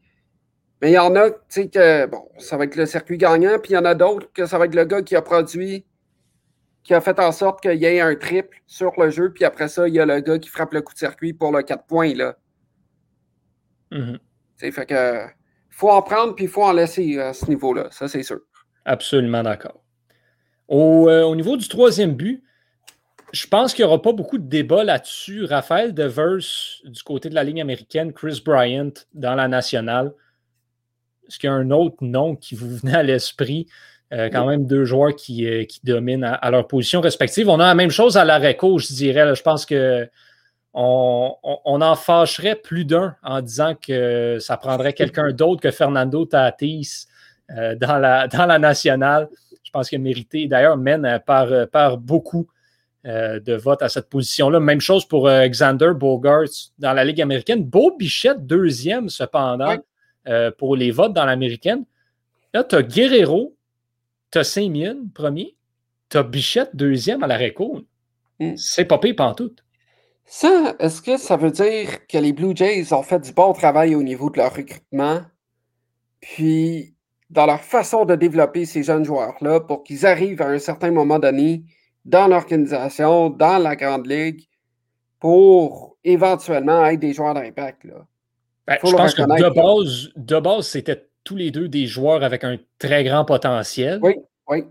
[0.80, 3.60] mais il y en a, tu sais, que, bon, ça va être le circuit gagnant,
[3.62, 5.86] puis il y en a d'autres que ça va être le gars qui a produit,
[6.82, 9.68] qui a fait en sorte qu'il y ait un triple sur le jeu, puis après
[9.68, 11.86] ça, il y a le gars qui frappe le coup de circuit pour le 4
[11.86, 12.36] points, là.
[13.92, 14.18] Mm-hmm.
[14.18, 14.20] Tu
[14.56, 15.24] sais, fait que,
[15.70, 18.40] faut en prendre, puis il faut en laisser à ce niveau-là, ça, c'est sûr.
[18.84, 19.82] Absolument d'accord.
[20.70, 22.42] Euh, au, niveau du troisième but,
[23.32, 25.44] je pense qu'il n'y aura pas beaucoup de débat là-dessus.
[25.44, 26.38] Raphaël Devers
[26.84, 30.12] du côté de la ligne américaine, Chris Bryant dans la nationale.
[31.28, 33.66] Est-ce qu'il y a un autre nom qui vous venait à l'esprit?
[34.12, 37.48] Euh, quand même deux joueurs qui, euh, dominent à, leur position respective.
[37.48, 39.34] On a la même chose à l'arrêt je dirais.
[39.34, 40.06] Je pense que
[40.74, 47.06] on, en fâcherait plus d'un en disant que ça prendrait quelqu'un d'autre que Fernando Tatis
[47.56, 49.28] euh, dans, la, dans la nationale.
[49.62, 50.46] Je pense qu'il a mérité.
[50.46, 52.48] D'ailleurs, mène euh, par, euh, par beaucoup
[53.04, 54.60] de votes à cette position-là.
[54.60, 56.46] Même chose pour Alexander Bogart
[56.78, 57.64] dans la Ligue américaine.
[57.64, 59.76] Beau Bichette, deuxième cependant,
[60.56, 61.84] pour les votes dans l'américaine.
[62.54, 63.56] Là, tu as Guerrero,
[64.30, 65.56] tu as Simeon, premier,
[66.10, 67.86] tu as Bichette, deuxième à la récolte.
[68.38, 68.54] Mm.
[68.56, 69.64] C'est pas pire pantoute.
[70.24, 73.96] Ça, est-ce que ça veut dire que les Blue Jays ont fait du bon travail
[73.96, 75.22] au niveau de leur recrutement?
[76.20, 76.94] Puis
[77.32, 81.18] dans leur façon de développer ces jeunes joueurs-là pour qu'ils arrivent à un certain moment
[81.18, 81.64] donné
[82.04, 84.42] dans l'organisation, dans la Grande Ligue,
[85.18, 87.86] pour éventuellement être des joueurs d'impact.
[88.66, 92.44] Ben, je pense que de base, de base, c'était tous les deux des joueurs avec
[92.44, 93.98] un très grand potentiel.
[94.02, 94.16] Oui,
[94.48, 94.64] oui.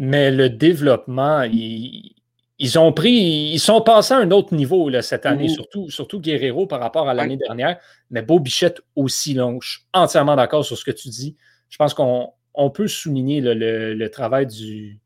[0.00, 5.24] Mais le développement, ils, ont pris, ils sont passés à un autre niveau là, cette
[5.24, 5.54] année, mm-hmm.
[5.54, 7.78] surtout, surtout Guerrero par rapport à l'année dernière.
[8.10, 9.60] Mais Beau Bichette aussi, long.
[9.60, 11.36] Je suis entièrement d'accord sur ce que tu dis
[11.68, 15.00] je pense qu'on peut souligner le, travail du,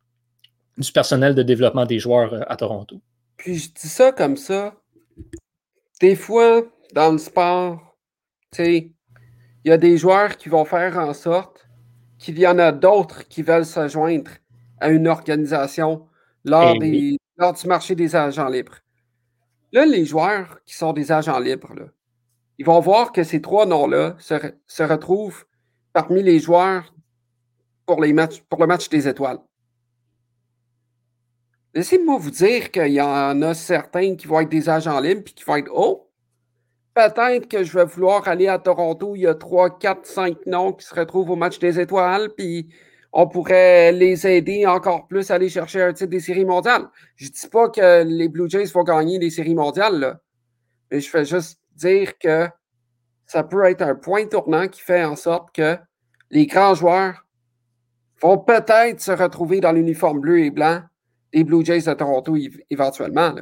[0.79, 3.01] du, personnel de développement des joueurs euh, à Toronto.
[3.37, 4.75] Puis je dis ça comme ça.
[6.01, 6.63] Des fois,
[6.95, 7.97] dans le sport,
[8.59, 8.93] il
[9.65, 11.69] y a des joueurs qui vont faire en sorte
[12.19, 14.31] qu'il y en a d'autres qui veulent se joindre
[14.81, 16.07] à une organisation
[16.45, 18.79] lors, eh lors du marché des agents libres.
[19.73, 21.73] Là, les joueurs qui sont des agents libres,
[22.59, 24.35] ils vont voir que ces trois noms-là se,
[24.67, 25.45] se retrouvent
[25.93, 26.93] parmi les joueurs
[27.87, 28.13] pour, le
[28.67, 29.39] match des étoiles.
[31.75, 35.33] Laissez-moi vous dire qu'il y en a certains qui vont être des agents libres et
[35.33, 36.11] qui vont être Oh,
[36.95, 39.17] peut-être que je vais vouloir aller à Toronto.
[39.17, 42.69] Il y a 3, 4, 5 noms qui se retrouvent au match des étoiles, puis
[43.13, 46.89] on pourrait les aider encore plus à aller chercher un titre des séries mondiales.
[47.17, 50.19] Je ne dis pas que les Blue Jays vont gagner les séries mondiales,
[50.91, 52.49] mais je fais juste dire que
[53.33, 55.79] ça peut être un point tournant qui fait en sorte que
[56.31, 57.25] les grands joueurs
[58.21, 60.83] vont peut-être se retrouver dans l'uniforme bleu et blanc
[61.33, 62.37] des Blue Jays de Toronto
[62.69, 63.35] éventuellement.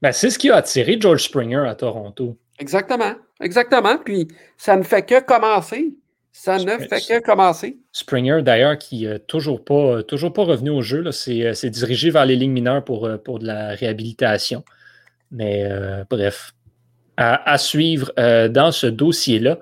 [0.00, 2.38] Ben, c'est ce qui a attiré George Springer à Toronto.
[2.58, 3.12] Exactement.
[3.38, 3.98] Exactement.
[3.98, 5.94] Puis ça ne fait que commencer.
[6.32, 7.76] Ça ne fait que commencer.
[7.92, 12.24] Springer, d'ailleurs, qui n'est toujours, pas, toujours pas revenu au jeu, c'est euh, dirigé vers
[12.24, 14.64] les lignes mineures pour, euh, pour de la réhabilitation.
[15.30, 16.54] Mais euh, bref,
[17.16, 19.58] à, suivre euh, dans ce dossier-là.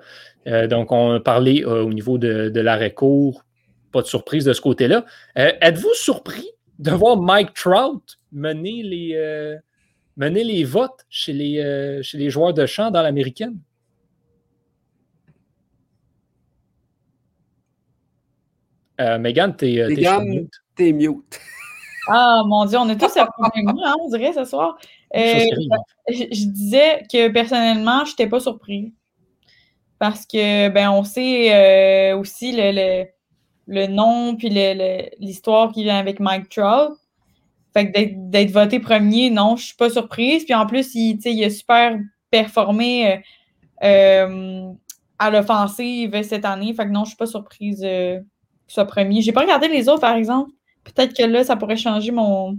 [0.47, 3.43] Euh, donc, on a parlé euh, au niveau de, l'arrêt court.
[3.91, 5.05] Pas de surprise de ce côté-là.
[5.35, 6.49] Êtes-vous surpris
[6.79, 8.01] de voir Mike Trout
[8.31, 9.59] mener les,
[10.17, 13.59] mener les votes chez les, chez les joueurs de champ dans l'américaine?
[18.99, 21.39] Megan, t'es es mute.
[22.07, 24.77] Ah, mon Dieu, on est tous à même hein, on dirait, ce soir.
[25.15, 25.45] Euh,
[26.09, 28.93] je, disais que personnellement, je n'étais pas surpris.
[29.99, 33.05] Parce que, ben, on sait euh, aussi le,
[33.67, 34.49] le, nom puis
[35.19, 36.97] l'histoire qui vient avec Mike Trout.
[37.73, 37.99] Fait que
[38.29, 40.43] d'être voté premier, non, je suis pas surprise.
[40.45, 41.97] Puis en plus, il, il a super
[42.29, 43.21] performé
[43.83, 44.71] euh,
[45.19, 46.73] à l'offensive cette année.
[46.73, 48.19] Fait que non, je suis pas surprise euh,
[48.67, 49.21] qu'il soit premier.
[49.21, 50.51] J'ai pas regardé les autres, par exemple.
[50.83, 52.57] Peut-être que là, ça pourrait changer mon.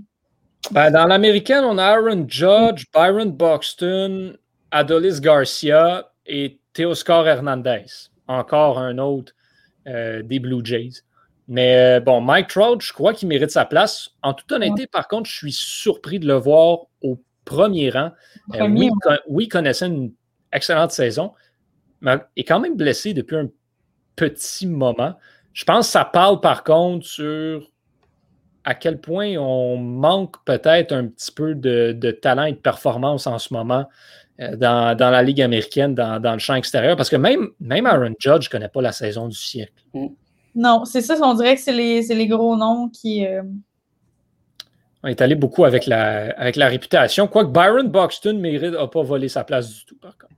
[0.70, 4.36] Ben, dans l'américaine, on a Aaron Judge, Byron Buxton,
[4.70, 7.86] Adolis Garcia et Teoscar Hernandez.
[8.26, 9.32] Encore un autre
[9.86, 11.02] euh, des Blue Jays.
[11.46, 14.10] Mais bon, Mike Trout, je crois qu'il mérite sa place.
[14.22, 18.12] En toute honnêteté, par contre, je suis surpris de le voir au premier rang.
[18.48, 18.88] oui,
[19.28, 20.12] oui, il connaissait une
[20.52, 21.32] excellente saison,
[22.00, 23.48] mais est quand même blessé depuis un
[24.16, 25.14] petit moment.
[25.52, 27.70] Je pense que ça parle par contre sur
[28.64, 33.38] à quel point on manque peut-être un petit peu de, talent et de performance en
[33.38, 33.86] ce moment
[34.40, 38.46] euh, dans, la Ligue américaine, dans, le champ extérieur, parce que même, même Aaron Judge
[38.46, 39.84] ne connaît pas la saison du siècle.
[39.92, 40.06] Mm.
[40.56, 43.26] Non, c'est ça, on dirait que c'est les, gros noms qui.
[43.26, 43.42] Euh,
[45.02, 49.28] on est allé beaucoup avec la, avec la réputation, quoique Byron Buxton n'a pas volé
[49.28, 50.32] sa place du tout, par contre.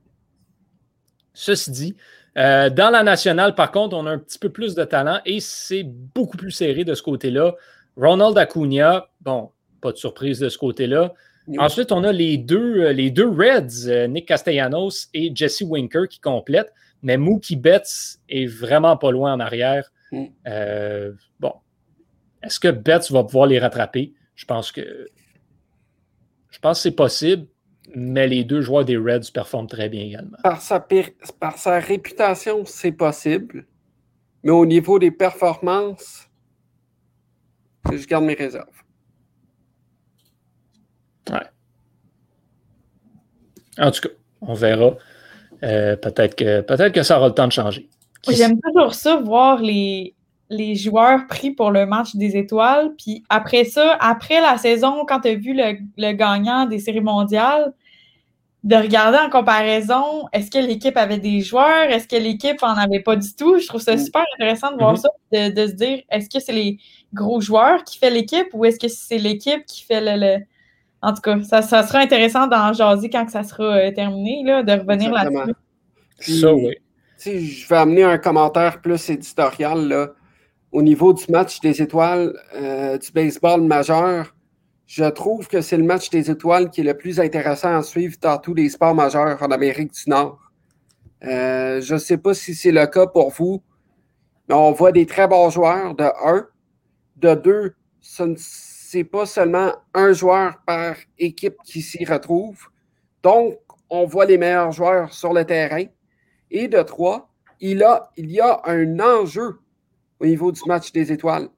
[1.33, 1.95] Ceci dit,
[2.37, 5.39] euh, dans la nationale, par contre, on a un petit peu plus de talent et
[5.39, 7.53] c'est beaucoup plus serré de ce côté-là.
[7.97, 11.13] Ronald Acuna, bon, pas de surprise de ce côté-là.
[11.57, 16.09] Ensuite, on a les deux, euh, les deux Reds, euh, Nick Castellanos et Jesse Winker
[16.09, 19.91] qui complètent, mais Mookie Betts est vraiment pas loin en arrière.
[20.11, 20.25] Mm.
[21.39, 21.53] bon,
[22.41, 24.13] est-ce que Betts va pouvoir les rattraper?
[24.35, 25.09] Je pense que
[26.49, 27.47] je pense que c'est possible
[27.95, 30.37] mais les deux joueurs des Reds performent très bien également.
[30.43, 30.85] Par sa,
[31.39, 33.65] par sa réputation, c'est possible,
[34.43, 36.26] mais au niveau des performances,
[37.91, 38.65] je garde mes réserves.
[41.29, 41.45] Ouais.
[43.77, 44.09] En tout cas,
[44.41, 44.95] on verra.
[45.63, 47.89] Euh, peut-être que, peut que ça aura le temps de changer.
[48.29, 50.15] J'aime toujours ça, voir les,
[50.49, 52.93] les joueurs pris pour le match des étoiles.
[52.97, 57.73] Puis après ça, après la saison, quand tu as vu le, gagnant des séries mondiales,
[58.63, 62.99] de regarder en comparaison, est-ce que l'équipe avait des joueurs, est-ce que l'équipe en avait
[62.99, 63.59] pas du tout?
[63.59, 63.99] Je trouve ça mm.
[63.99, 65.09] super intéressant de voir mm-hmm.
[65.31, 66.77] ça, de, se dire, est-ce que c'est les
[67.13, 70.43] gros joueurs qui fait l'équipe ou est-ce que c'est l'équipe qui fait le,
[71.01, 74.73] En tout cas, ça, sera intéressant d'en jaser quand ça sera euh, terminé, là, de
[74.73, 75.53] revenir là-dessus.
[76.39, 76.75] Ça, oui.
[77.19, 79.87] Je vais amener un commentaire plus éditorial.
[79.87, 80.07] Là
[80.71, 84.35] au niveau du match des étoiles euh, du baseball majeur,
[84.85, 88.15] je trouve que c'est le match des étoiles qui est le plus intéressant à suivre
[88.21, 90.39] dans tous les sports majeurs en Amérique du Nord.
[91.23, 93.61] Euh, je ne sais pas si c'est le cas pour vous,
[94.47, 96.45] mais on voit des très bons joueurs de un.
[97.17, 98.23] De deux, ce
[98.95, 102.67] n'est pas seulement un joueur par équipe qui s'y retrouve.
[103.23, 103.57] Donc,
[103.89, 105.85] on voit les meilleurs joueurs sur le terrain.
[106.51, 109.59] Et de trois, il, a, il y a un enjeu
[110.19, 111.49] au niveau du match des étoiles.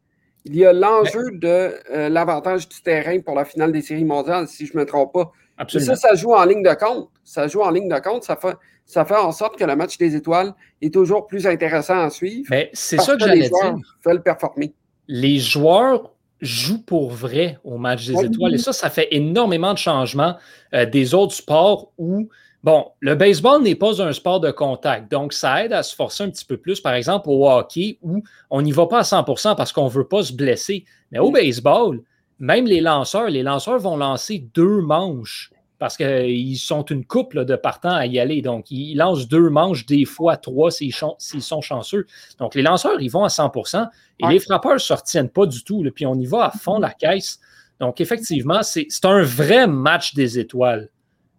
[0.46, 4.48] Il y a l'enjeu de euh, l'avantage du terrain pour la finale des séries mondiales,
[4.48, 5.32] si je ne me trompe pas.
[5.58, 5.96] Absolument.
[5.96, 7.10] ça, ça joue en ligne de compte.
[7.24, 8.24] Ça joue en ligne de compte.
[8.24, 8.56] Ça fait,
[8.86, 12.48] ça fait en sorte que le match des étoiles est toujours plus intéressant à suivre.
[12.50, 14.24] Mais c'est ça que, j'allais dire.
[14.24, 14.74] performer.
[15.10, 18.56] Les joueurs jouent pour vrai au match des étoiles.
[18.56, 20.38] Et ça, ça fait énormément de changements
[20.74, 22.30] euh, des autres sports où
[22.62, 26.24] Bon, le baseball n'est pas un sport de contact, donc ça aide à se forcer
[26.24, 29.56] un petit peu plus, par exemple au hockey, où on n'y va pas à 100%
[29.56, 30.84] parce qu'on ne veut pas se blesser.
[31.12, 32.02] Mais au baseball,
[32.38, 37.56] même les lanceurs, les lanceurs vont lancer deux manches parce qu'ils sont une couple de
[37.56, 38.42] partants à y aller.
[38.42, 42.06] Donc, ils lancent deux manches, des fois trois s'ils sont chanceux.
[42.38, 43.88] Donc, les lanceurs, ils vont à 100%
[44.20, 45.84] et les frappeurs ne se retiennent pas du tout.
[45.96, 47.40] puis, on y va à fond la caisse.
[47.80, 50.90] Donc, effectivement, c'est un vrai match des étoiles.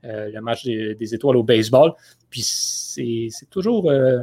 [0.07, 1.93] Euh, le match des, étoiles au baseball.
[2.31, 3.91] Puis c'est toujours.
[3.91, 4.21] Euh,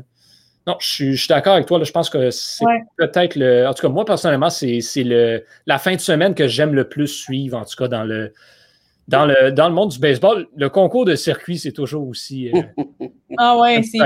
[0.65, 1.81] non, je suis, d'accord avec toi.
[1.83, 2.65] je pense que c'est
[2.97, 3.67] peut-être le.
[3.67, 4.81] En tout cas, moi, personnellement, c'est
[5.67, 8.33] la fin de semaine que j'aime le plus suivre, en tout cas, dans le,
[9.07, 10.47] dans le, dans le monde du baseball.
[10.55, 12.51] Le concours de circuit, c'est toujours aussi.
[12.53, 12.61] Euh,
[13.37, 13.99] ah ouais, c'est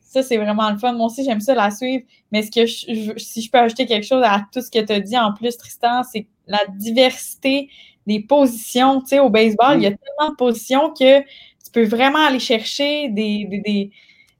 [0.00, 0.92] ça, c'est vraiment le fun.
[0.92, 2.04] Moi aussi, j'aime ça la suivre.
[2.30, 5.00] Mais ce que si je peux ajouter quelque chose à tout ce que tu as
[5.00, 7.70] dit en plus, Tristan, c'est la diversité
[8.06, 9.00] des positions.
[9.00, 12.40] Tu sais, au baseball, il y a tellement de positions que tu peux vraiment aller
[12.40, 13.46] chercher des.
[13.48, 13.96] des, tu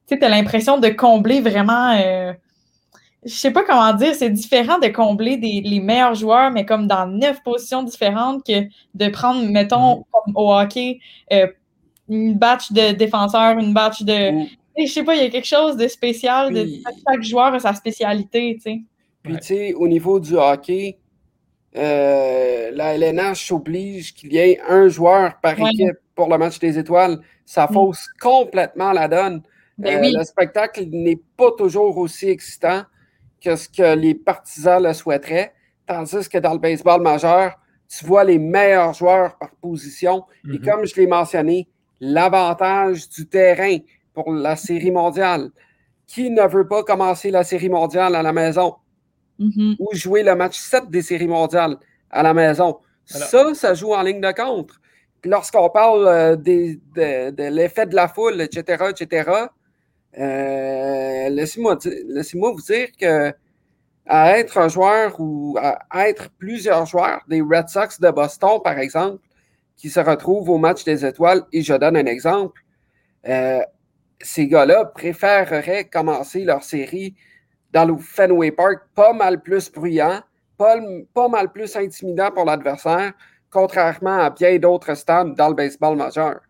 [0.07, 1.92] sais, tu as l'impression de combler vraiment.
[1.98, 2.34] Euh,
[3.25, 6.87] je sais pas comment dire, c'est différent de combler des, les meilleurs joueurs, mais comme
[6.89, 8.64] dans neuf positions différentes que
[8.95, 10.05] de prendre, mettons, mm.
[10.12, 10.99] comme au hockey,
[11.33, 11.47] euh,
[12.09, 14.33] une batch de défenseurs, une batch de.
[14.33, 14.47] Mm.
[14.79, 16.53] Je sais pas, il y a quelque chose de spécial.
[16.53, 16.66] De,
[17.07, 18.81] chaque joueur a sa spécialité, tu sais.
[19.23, 20.99] Puis, tu sais, au niveau du hockey,
[21.77, 26.77] euh, la LNH oblige qu'il y ait un joueur par équipe pour le match des
[26.77, 27.20] étoiles.
[27.45, 27.75] Ça mm.
[27.75, 29.43] fausse complètement la donne.
[29.79, 32.83] Ben euh, le spectacle n'est pas toujours aussi excitant
[33.43, 35.53] que ce que les partisans le souhaiteraient.
[35.86, 40.24] Tandis que dans le baseball majeur, tu vois les meilleurs joueurs par position.
[40.45, 40.64] Et mm-hmm.
[40.64, 41.68] comme je l'ai mentionné,
[42.01, 43.78] l'avantage du terrain
[44.14, 45.51] pour la série mondiale.
[46.07, 48.74] Qui ne veut pas commencer la série mondiale à la maison?
[49.40, 49.76] Mm-hmm.
[49.78, 51.76] Ou jouer le match 7 des séries mondiales
[52.11, 52.78] à la maison?
[53.05, 54.80] Ça, ça joue en ligne de contre.
[55.24, 59.30] Lorsqu'on parle euh, de, l'effet de la foule, etc., etc.,
[60.19, 61.79] euh, laissez-moi
[62.53, 63.33] vous dire que
[64.07, 68.79] à être un joueur ou à être plusieurs joueurs des Red Sox de Boston, par
[68.79, 69.23] exemple,
[69.77, 72.63] qui se retrouvent au match des étoiles, et je donne un exemple,
[73.29, 73.61] euh,
[74.21, 77.15] ces gars-là préféreraient commencer leur série
[77.73, 80.21] dans le Fenway Park pas mal plus bruyant,
[80.59, 80.77] pas,
[81.15, 83.13] pas mal plus intimidant pour l'adversaire,
[83.51, 86.41] contrairement à bien d'autres stades dans le baseball majeur.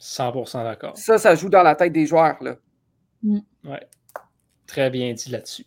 [0.00, 0.96] 100% d'accord.
[0.96, 2.36] Ça, ça joue dans la tête des joueurs.
[2.42, 2.56] Là.
[3.24, 3.38] Mm.
[3.64, 3.86] Ouais.
[4.66, 5.66] Très bien dit là-dessus.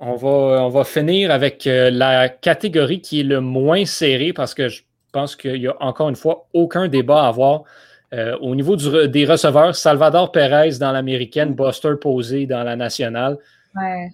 [0.00, 4.54] On va, on va finir avec euh, la catégorie qui est le moins serrée parce
[4.54, 4.82] que je
[5.12, 7.64] pense qu'il n'y a encore une fois aucun débat à avoir.
[8.12, 13.38] Euh, au niveau des receveurs, Salvador Perez dans l'américaine, Buster Posey dans la nationale.
[13.74, 14.10] Ouais.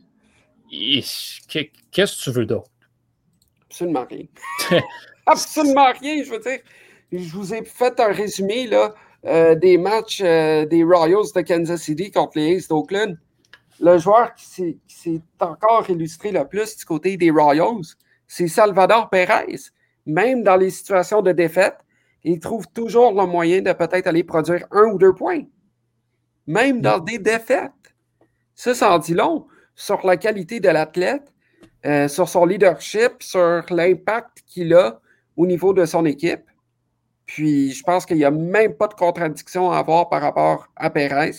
[0.70, 2.70] Qu'est-ce que tu veux d'autre?
[3.68, 4.24] Absolument rien.
[5.26, 6.60] Absolument rien, je veux dire.
[7.10, 8.90] Je vous ai fait un résumé là, euh,
[9.24, 13.18] des matchs des Royals de Kansas City contre les Aces d'Oakland
[13.80, 17.94] le joueur qui s'est encore illustré le plus du côté des Royals,
[18.26, 19.56] c'est Salvador Perez.
[20.06, 21.76] Même dans les situations de défaite,
[22.24, 25.42] il trouve toujours le moyen de peut-être aller produire un ou deux points.
[26.46, 27.70] Même dans des défaites.
[28.54, 31.32] Ça, ça en dit long sur la qualité de l'athlète,
[31.86, 35.00] euh, sur son leadership, sur l'impact qu'il a
[35.36, 36.42] au niveau de son équipe.
[37.28, 40.88] Puis, je pense qu'il n'y a même pas de contradiction à avoir par rapport à
[40.88, 41.32] Perez.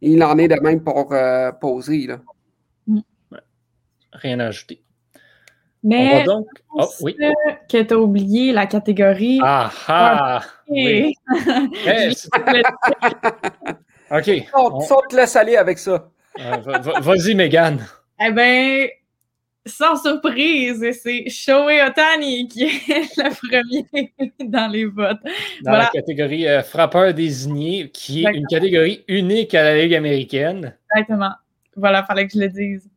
[0.00, 2.08] Il en est de même pour euh, poser.
[2.08, 2.18] Là.
[2.88, 3.00] Mm.
[4.12, 4.82] Rien à ajouter.
[5.84, 6.48] Mais donc...
[6.74, 7.16] oh, oui.
[7.70, 9.38] que tu as oublié la catégorie.
[9.40, 10.42] Ah ah!
[10.68, 11.14] Oui.
[14.10, 14.48] OK.
[14.52, 16.10] On, te laisse aller avec ça.
[16.36, 17.86] Vas-y, Megan.
[18.20, 18.88] Eh bien,
[19.66, 22.86] sans surprise, c'est Shohei Otani qui est
[23.16, 25.18] le premier dans les votes.
[25.62, 30.76] Dans la catégorie euh, frappeur désigné, qui est une catégorie unique à la Ligue américaine.
[30.94, 31.32] Exactement.
[31.74, 32.88] Voilà, il fallait que je le dise.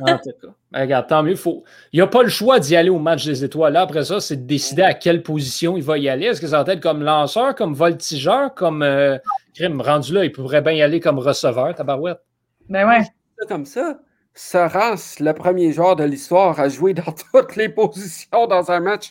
[0.00, 0.54] en tout cas.
[0.70, 1.34] Ben, regarde, tant mieux.
[1.34, 1.64] Faut...
[1.92, 3.72] Il n'y a pas le choix d'y aller au match des étoiles.
[3.72, 6.26] Là, après ça, c'est de décider à quelle position il va y aller.
[6.26, 9.18] Est-ce que ça va être comme lanceur, comme voltigeur, comme euh,
[9.54, 12.20] crime rendu là, il pourrait bien y aller comme receveur, tabarouette?
[12.68, 13.02] Ben ouais.
[13.48, 13.98] Comme ça
[14.34, 19.10] sera le premier joueur de l'histoire à jouer dans toutes les positions dans un match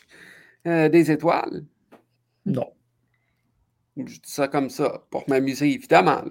[0.66, 1.64] euh, des étoiles?
[2.46, 2.68] Non.
[3.96, 6.22] Je dis ça comme ça, pour m'amuser, évidemment.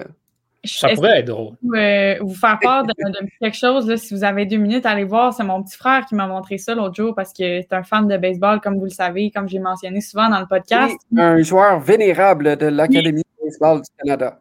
[0.64, 1.56] Ça pourrait être drôle.
[1.76, 2.94] Euh, vous faire part de,
[3.40, 5.34] quelque chose, là, si vous avez deux minutes, allez voir.
[5.34, 8.08] C'est mon petit frère qui m'a montré ça l'autre jour parce que c'est un fan
[8.08, 10.96] de baseball, comme vous le savez, comme j'ai mentionné souvent dans le podcast.
[11.18, 14.40] un joueur vénérable de l'Académie de baseball du Canada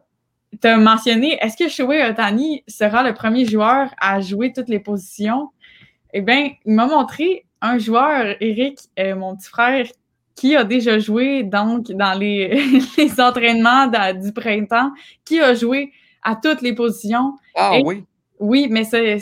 [0.59, 4.79] tu as mentionné, est-ce que Shohei Otani sera le premier joueur à jouer toutes les
[4.79, 5.49] positions?
[6.13, 9.85] Eh bien, il m'a montré un joueur, Eric, euh, mon petit frère,
[10.35, 12.61] qui a déjà joué donc dans les,
[13.19, 14.91] entraînements du printemps,
[15.23, 15.91] qui a joué
[16.23, 17.33] à toutes les positions.
[17.55, 18.03] Ah oui.
[18.39, 19.19] Oui, mais c'est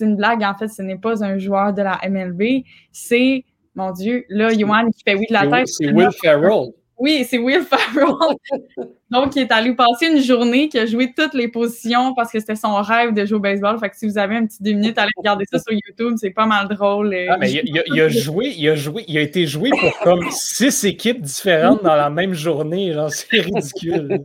[0.00, 4.24] une blague, en fait, ce n'est pas un joueur de la MLB, c'est, mon Dieu,
[4.30, 5.68] là, Yohan qui fait oui de la tête.
[5.68, 6.72] C'est Will Ferrell.
[6.98, 8.14] Oui, c'est Will Ferrell.
[9.10, 12.38] Donc, il est allé passer une journée qui a joué toutes les positions parce que
[12.38, 13.78] c'était son rêve de jouer au baseball.
[13.78, 16.14] Fait que si vous avez un petit deux minutes, allez regarder ça sur YouTube.
[16.16, 17.14] C'est pas mal drôle.
[17.28, 20.84] Ah, mais il, a, joué, il a joué, il a été joué pour comme six
[20.84, 22.94] équipes différentes dans la même journée.
[23.08, 24.24] c'est ridicule.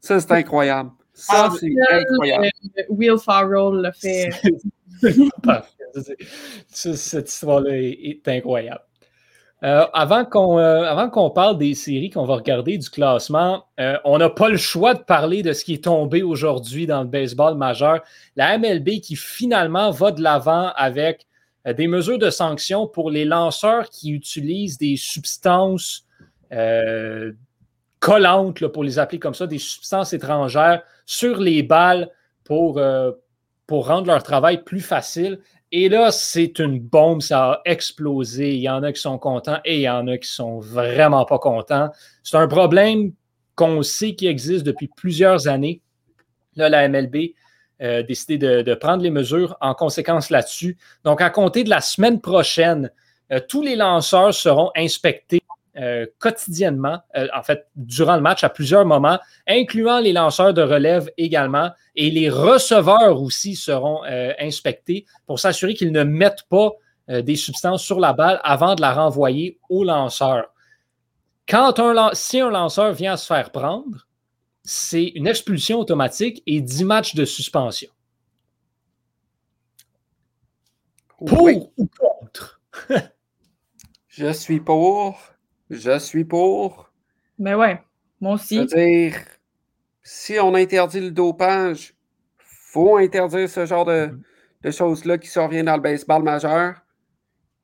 [0.00, 0.90] Ça, c'est incroyable.
[1.14, 2.50] Ça, c'est incroyable.
[2.78, 4.30] Euh, Will Ferrell l'a fait.
[6.68, 8.82] Cette histoire-là est incroyable.
[9.64, 14.18] Euh, avant qu'on euh, qu'on parle des séries qu'on va regarder du classement, euh, on
[14.18, 17.56] n'a pas le choix de parler de ce qui est tombé aujourd'hui dans le baseball
[17.56, 18.02] majeur.
[18.36, 21.26] La MLB qui finalement va de l'avant avec
[21.64, 26.06] des mesures de sanction pour les lanceurs qui utilisent des substances
[27.98, 32.08] collantes, pour les appeler comme ça, des substances étrangères sur les balles
[32.44, 32.80] pour,
[33.66, 35.40] pour rendre leur travail plus facile.
[35.72, 38.54] Et là, c'est une bombe, ça a explosé.
[38.54, 41.24] Il y en a qui sont contents et il y en a qui sont vraiment
[41.24, 41.90] pas contents.
[42.22, 43.12] C'est un problème
[43.56, 45.80] qu'on sait qui existe depuis plusieurs années.
[46.54, 47.34] Là, la MLB
[47.82, 50.78] euh, a décidé de, prendre les mesures en conséquence là-dessus.
[51.04, 52.90] Donc, à compter de la semaine prochaine,
[53.32, 55.42] euh, tous les lanceurs seront inspectés
[55.78, 60.62] euh, quotidiennement, euh, en fait, durant le match à plusieurs moments, incluant les lanceurs de
[60.62, 61.70] relève également.
[61.94, 66.70] Et les receveurs aussi seront euh, inspectés pour s'assurer qu'ils ne mettent pas
[67.08, 70.46] des substances sur la balle avant de la renvoyer au lanceur.
[71.48, 74.08] Quand un, si un lanceur vient à se faire prendre,
[74.64, 77.88] c'est une expulsion automatique et 10 matchs de suspension.
[81.24, 82.60] Pour ou contre?
[84.08, 85.35] je suis pour.
[85.70, 86.90] Je suis pour.
[87.38, 87.82] Mais ben ouais,
[88.20, 88.56] moi aussi.
[88.56, 89.16] C'est-à-dire,
[90.02, 91.94] si on interdit le dopage,
[92.38, 94.18] faut interdire ce genre de,
[94.62, 96.74] de choses-là qui surviennent dans le baseball majeur.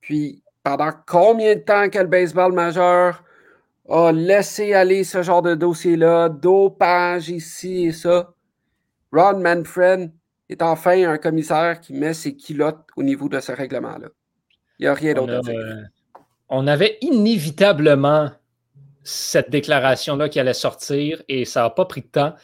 [0.00, 3.24] Puis, pendant combien de temps que le baseball majeur
[3.88, 8.34] a laissé aller ce genre de dossier-là, dopage ici et ça?
[9.12, 10.10] Ron Manfred
[10.48, 14.08] est enfin un commissaire qui met ses culottes au niveau de ce règlement-là.
[14.78, 15.88] Il n'y a rien d'autre à dire.
[16.54, 18.30] On avait inévitablement
[19.04, 22.34] cette déclaration-là qui allait sortir et ça n'a pas pris de temps.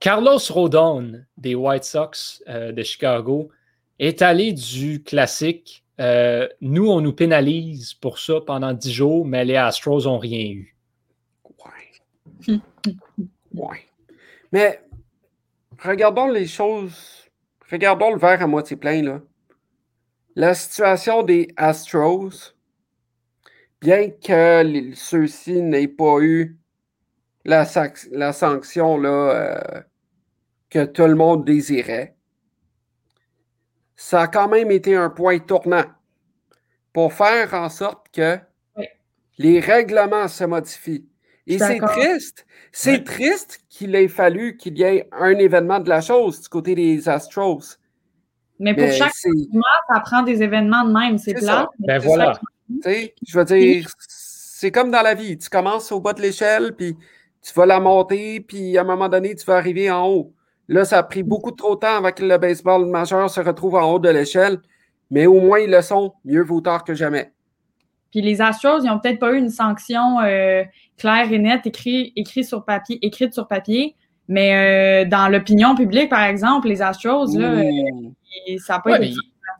[0.00, 3.50] Carlos Rodon des White Sox euh, de Chicago
[3.98, 5.84] est allé du classique.
[6.00, 10.40] Euh, nous, on nous pénalise pour ça pendant dix jours, mais les Astros n'ont rien
[10.40, 10.74] eu.
[12.48, 12.56] Ouais.
[13.54, 13.84] ouais.
[14.52, 14.80] Mais
[15.78, 17.28] regardons les choses.
[17.70, 19.02] Regardons le verre à moitié plein.
[19.02, 19.20] Là.
[20.34, 22.54] La situation des Astros,
[23.80, 26.58] bien que ceux-ci n'aient pas eu
[27.44, 27.66] la,
[28.12, 29.80] la sanction là, euh,
[30.68, 32.14] que tout le monde désirait,
[33.96, 35.84] ça a quand même été un point tournant
[36.92, 38.38] pour faire en sorte que
[39.38, 41.06] les règlements se modifient.
[41.46, 42.46] Et c'est triste.
[42.72, 46.74] C'est triste qu'il ait fallu qu'il y ait un événement de la chose du côté
[46.74, 47.78] des Astros.
[48.58, 49.12] Mais pour chaque
[49.50, 51.18] mois, ça prend des événements de même.
[51.18, 51.68] C'est plat.
[51.78, 52.38] Ben voilà.
[52.84, 55.38] Je veux dire, c'est comme dans la vie.
[55.38, 56.96] Tu commences au bas de l'échelle, puis
[57.42, 60.34] tu vas la monter, puis à un moment donné, tu vas arriver en haut.
[60.68, 63.74] Là, ça a pris beaucoup trop de temps avant que le baseball majeur se retrouve
[63.74, 64.58] en haut de l'échelle,
[65.10, 66.12] mais au moins ils le sont.
[66.24, 67.32] Mieux vaut tard que jamais.
[68.10, 70.62] Puis les Astros, ils n'ont peut-être pas eu une sanction euh,
[70.96, 73.96] claire et nette écrite sur papier, écrite sur papier,
[74.28, 79.14] mais euh, dans l'opinion publique, par exemple, les Astros, là, euh, ça n'a pas été.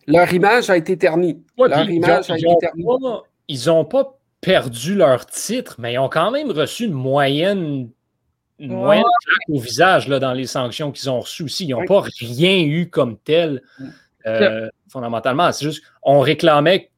[0.06, 1.42] Leur image a été ternie.
[1.58, 2.84] leur image a été ternie.
[3.48, 7.90] ils n'ont pas perdu leur titre, mais ils ont quand même reçu une moyenne
[8.58, 9.04] une moyenne
[9.48, 11.64] au visage là, dans les sanctions qu'ils ont reçues aussi.
[11.66, 13.62] Ils n'ont pas rien eu comme tel,
[14.26, 15.50] euh, fondamentalement.
[15.50, 16.90] C'est juste on réclamait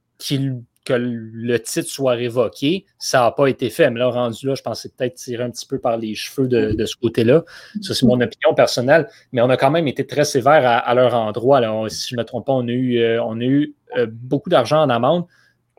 [0.85, 2.87] que le titre soit révoqué.
[2.99, 3.91] Ça n'a pas été fait.
[3.91, 6.73] Mais là, rendu là, je pensais peut-être tirer un petit peu par les cheveux de,
[6.73, 6.87] mm.
[6.87, 7.45] ce côté-là.
[7.81, 9.09] Ça, c'est mon opinion personnelle.
[9.33, 11.61] Mais on a quand même été très sévère à, leur endroit.
[11.61, 11.89] Là.
[11.89, 14.51] si je ne me trompe pas, on a eu, euh, on a eu euh, beaucoup
[14.51, 15.27] d'argent en amende.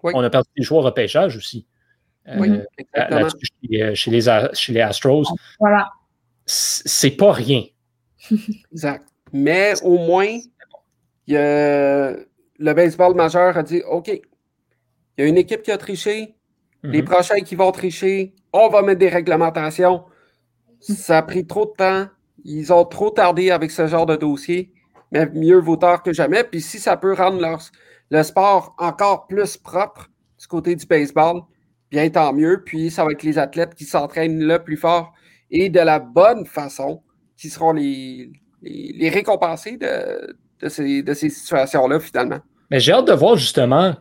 [0.04, 1.66] On a perdu des choix au repêchage aussi.
[2.38, 3.26] Oui, euh, exactement.
[3.26, 5.26] Euh, chez, les, chez les Astros.
[5.60, 5.89] Voilà.
[6.45, 7.64] C'est pas rien.
[8.72, 9.06] exact.
[9.32, 10.39] Mais au moins,
[11.28, 12.26] le
[12.60, 14.12] baseball majeur a dit OK,
[15.18, 16.36] il y a une équipe qui a triché,
[16.84, 17.07] les mhm.
[17.07, 20.03] prochains qui vont tricher, on va mettre des réglementations.
[20.80, 22.07] Ça a pris trop de temps.
[22.43, 24.74] Ils ont trop tardé avec ce genre de dossier.
[25.11, 26.43] Mais mieux vaut tard que jamais.
[26.43, 27.61] Puis si ça peut rendre leur,
[28.09, 30.09] le sport encore plus propre
[30.39, 31.41] du côté du baseball,
[31.89, 32.64] bien tant mieux.
[32.66, 35.14] Puis ça va être les athlètes qui s'entraînent le plus fort
[35.51, 37.01] et de la bonne façon
[37.38, 40.70] qui seront les, les, récompensés de, de
[41.14, 42.39] ces, situations-là, finalement.
[42.72, 43.95] Mais j'ai hâte de voir justement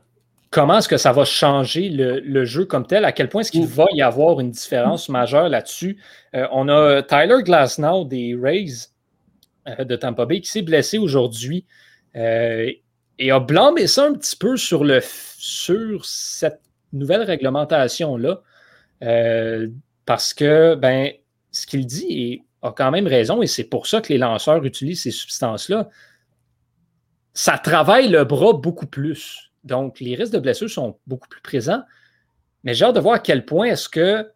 [0.52, 3.66] comment est-ce que ça va changer le, jeu comme tel, à quel point est-ce qu'il
[3.66, 5.98] va y avoir une différence majeure là-dessus?
[6.34, 8.90] Euh, on a Tyler Glasnow des Rays
[9.66, 11.64] euh, de Tampa Bay qui s'est blessé aujourd'hui
[12.16, 12.70] euh,
[13.18, 16.60] et a blâmé ça un petit peu sur, le, sur cette
[16.92, 18.42] nouvelle réglementation-là,
[20.04, 21.12] parce que ben,
[21.50, 25.02] ce qu'il dit a quand même raison, et c'est pour ça que les lanceurs utilisent
[25.02, 25.88] ces substances-là.
[27.34, 29.51] Ça travaille le bras beaucoup plus.
[29.64, 31.82] Donc, les risques de blessure sont beaucoup plus présents.
[32.64, 34.30] Mais j'ai hâte de voir à quel point est-ce que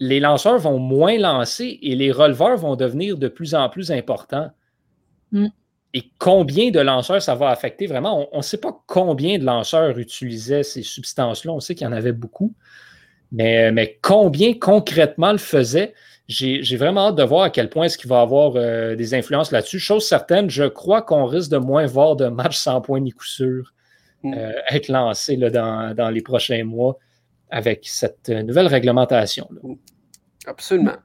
[0.00, 4.50] les lanceurs vont moins lancer et les releveurs vont devenir de plus en plus importants.
[5.32, 5.48] Mm.
[5.92, 8.28] Et combien de lanceurs ça va affecter vraiment?
[8.32, 11.52] On ne sait pas combien de lanceurs utilisaient ces substances-là.
[11.52, 12.54] On sait qu'il y en avait beaucoup.
[13.32, 15.94] Mais, mais combien concrètement le faisaient?
[16.28, 19.50] J'ai vraiment hâte de voir à quel point est-ce qu'il va avoir euh, des influences
[19.50, 19.80] là-dessus.
[19.80, 23.24] Chose certaine, je crois qu'on risque de moins voir de matchs sans point ni coup
[23.24, 23.72] sûr
[24.22, 24.34] mm.
[24.34, 26.98] euh, être lancés là, dans, dans, les prochains mois
[27.50, 29.48] avec cette nouvelle réglementation.
[29.50, 29.76] -là.
[30.46, 30.96] Absolument.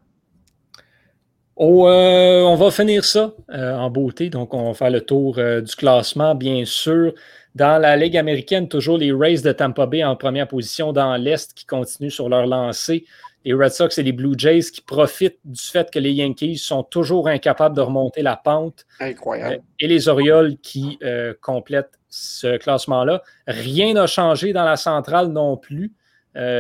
[1.58, 4.30] Oh, euh, on va finir ça euh, en beauté.
[4.30, 7.14] Donc, on va faire le tour euh, du classement, bien sûr.
[7.54, 11.54] Dans la Ligue américaine, toujours les Rays de Tampa Bay en première position dans l'Est
[11.54, 13.06] qui continuent sur leur lancée.
[13.46, 16.84] Les Red Sox et les Blue Jays qui profitent du fait que les Yankees sont
[16.84, 18.86] toujours incapables de remonter la pente.
[19.00, 19.62] Incroyable.
[19.80, 21.00] et les Orioles qui
[21.42, 23.22] complètent ce classement-là.
[23.48, 25.92] Rien n'a changé dans la centrale non plus.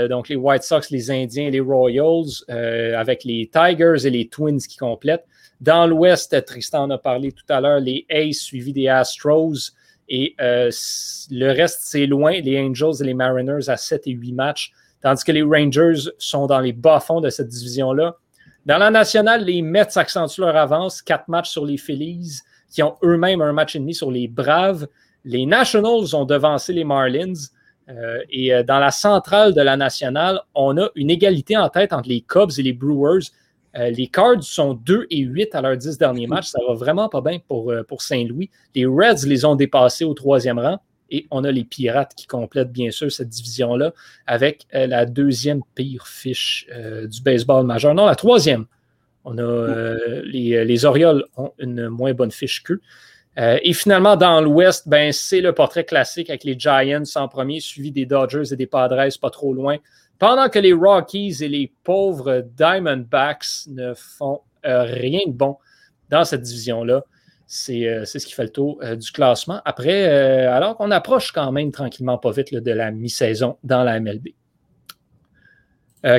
[0.09, 2.43] donc, les White Sox, les Indiens, les Royals,
[2.97, 5.25] avec les Tigers et les Twins qui complètent.
[5.61, 9.71] Dans l'Ouest, Tristan en a parlé tout à l'heure, les Aces suivis des Astros.
[10.07, 12.39] Et le reste, c'est loin.
[12.39, 14.71] Les Angels et les Mariners à 7 et 8 matchs.
[15.01, 18.15] Tandis que les Rangers sont dans les bas-fonds de cette division-là.
[18.65, 22.39] Dans la nationale, les Mets accentuent leur avance, quatre matchs sur les Phillies,
[22.71, 24.87] qui ont eux-mêmes un match et demi sur les Braves.
[25.25, 27.33] Les Nationals ont devancé les Marlins.
[27.89, 31.93] Euh, et euh, dans la centrale de la nationale, on a une égalité en tête
[31.93, 33.25] entre les Cubs et les Brewers.
[33.77, 36.47] Euh, les Cards sont 2 et 8 à leurs 10 derniers matchs.
[36.47, 38.49] Ça va vraiment pas bien pour, Saint-Louis.
[38.73, 40.79] Les Reds les ont dépassés au troisième rang.
[41.11, 43.93] Et on a les Pirates qui complètent bien sûr cette division-là
[44.25, 46.65] avec la deuxième pire fiche
[47.03, 47.93] du baseball majeur.
[47.93, 48.65] Non, la troisième.
[49.25, 52.79] On a euh, les, Orioles ont une moins bonne fiche qu'eux.
[53.37, 57.91] Et finalement, dans l'Ouest, ben, c'est le portrait classique avec les Giants en premier, suivi
[57.91, 59.77] des Dodgers et des Padres pas trop loin.
[60.19, 65.57] Pendant que les Rockies et les pauvres Diamondbacks ne font rien de bon
[66.09, 67.03] dans cette division-là.
[67.69, 69.61] Euh, c'est ce qui fait le tour euh, du classement.
[69.65, 73.99] Après, euh, alors qu'on approche quand même tranquillement pas vite de la mi-saison dans la
[73.99, 74.29] MLB.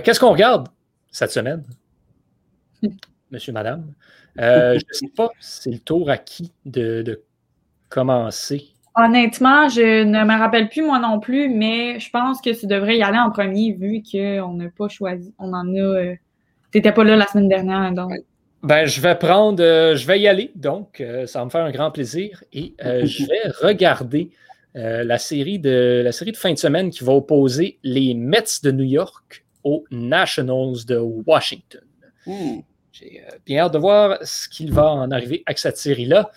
[0.02, 0.66] Qu'est-ce qu'on regarde
[1.12, 1.62] cette semaine,
[3.30, 3.92] monsieur, madame?
[4.36, 7.22] je ne sais pas, c'est le tour à qui de,
[7.88, 8.64] commencer.
[8.94, 12.96] Honnêtement, je ne me rappelle plus moi non plus, mais je pense que tu devrais
[12.98, 15.34] y aller en premier vu qu'on n'a pas choisi.
[15.38, 16.14] On en a.
[16.72, 18.12] tu n'étais pas là la semaine dernière, donc.
[18.66, 21.64] Ben, je vais prendre, euh, je vais y aller, donc euh, ça va me faire
[21.64, 24.30] un grand plaisir et euh, je vais regarder
[24.74, 28.70] la, série de, la série de fin de semaine qui va opposer les Mets de
[28.70, 31.80] New York aux Nationals de Washington.
[32.98, 36.30] J'ai bien hâte de voir ce qu'il va en arriver avec cette série-là.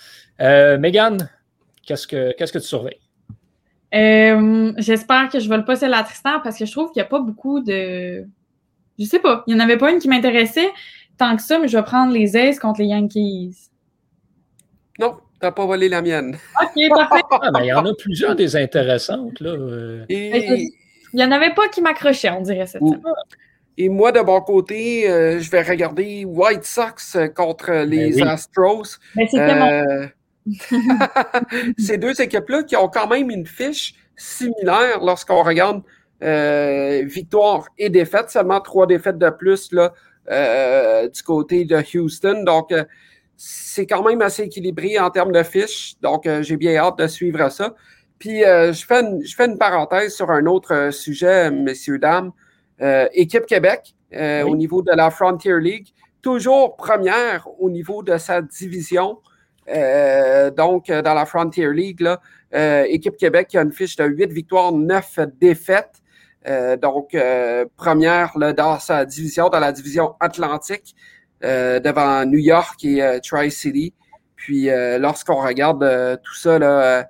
[0.78, 1.30] Megan,
[1.86, 3.00] qu'est-ce que, qu'est-ce que tu surveilles?
[4.78, 7.10] J'espère que je vais le passer à Tristan parce que je trouve qu'il n'y a
[7.10, 8.26] pas beaucoup de.
[8.98, 10.70] Je sais pas, il n'y en avait pas une qui m'intéressait
[11.18, 13.56] tant que ça, mais je vais prendre les Aces contre les Yankees.
[15.00, 16.38] Non, tu n'as pas volé la mienne.
[16.62, 17.22] OK, parfait.
[17.32, 19.40] Ah, il y en a plusieurs des intéressantes.
[19.40, 19.56] Là.
[20.10, 20.70] Il
[21.14, 22.82] n'y en avait pas qui m'accrochaient, on dirait cette
[23.82, 29.00] Et moi, de mon côté, euh, je vais regarder White Sox contre ben les Astros.
[29.16, 30.06] Mais euh,
[31.78, 35.82] Ces deux équipes-là qui ont quand même une fiche similaire lorsqu'on regarde
[36.22, 39.94] euh, victoire et défaite, seulement trois défaites de plus là,
[40.30, 42.44] euh, du côté de Houston.
[42.44, 42.84] Donc, euh,
[43.38, 45.96] c'est quand même assez équilibré en termes de fiches.
[46.02, 47.74] Donc, euh, j'ai bien hâte de suivre ça.
[48.20, 52.34] Puis, je, fais une, je fais une parenthèse sur un autre sujet, messieurs, dames.
[53.14, 55.88] Équipe Québec, au niveau de la Frontier League,
[56.22, 59.20] toujours première au niveau de sa division.
[59.68, 62.20] donc, dans la Frontier League, là,
[62.88, 66.02] Équipe Québec qui a une fiche de 8 victoires, 9 défaites.
[66.48, 70.96] Euh, donc, euh, première dans sa division, dans la division Atlantique,
[71.44, 73.94] euh, devant New York et Tri-City.
[74.36, 74.70] Puis,
[75.00, 77.10] lorsqu'on regarde tout ça, là,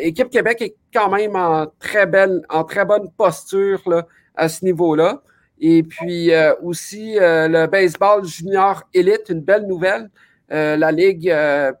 [0.00, 4.06] Équipe Québec est quand même en très belle, en très bonne posture là,
[4.40, 5.22] à ce niveau-là.
[5.60, 6.30] Et puis
[6.62, 10.10] aussi le baseball junior élite, une belle nouvelle.
[10.48, 11.32] la ligue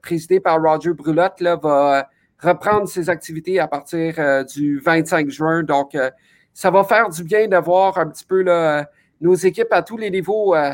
[0.02, 2.08] présidée par Roger Brulotte là, va
[2.42, 5.62] reprendre ses activités à partir euh, du 25 juin.
[5.62, 6.10] Donc, euh,
[6.52, 8.88] ça va faire du bien de voir un petit peu là,
[9.20, 10.72] nos équipes à tous les niveaux euh,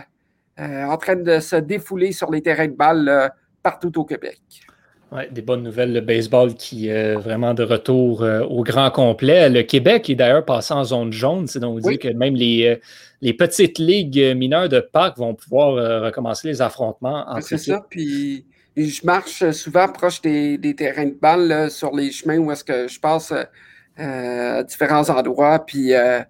[0.56, 3.30] en train de se défouler sur les terrains de balle
[3.62, 4.40] partout au Québec.
[5.12, 5.92] Oui, des bonnes nouvelles.
[5.92, 9.48] Le baseball qui est vraiment de retour au grand complet.
[9.48, 11.46] Le Québec est d'ailleurs passé en zone jaune.
[11.46, 12.80] C'est donc dire que même les,
[13.20, 17.24] les petites ligues mineures de Pâques vont pouvoir recommencer les affrontements.
[17.40, 17.86] C'est ça.
[17.88, 18.44] Puis
[18.76, 23.00] je marche souvent proche des, terrains de balle sur les chemins où est-ce que je
[23.00, 25.64] passe euh, à différents endroits.
[25.64, 26.20] Puis euh,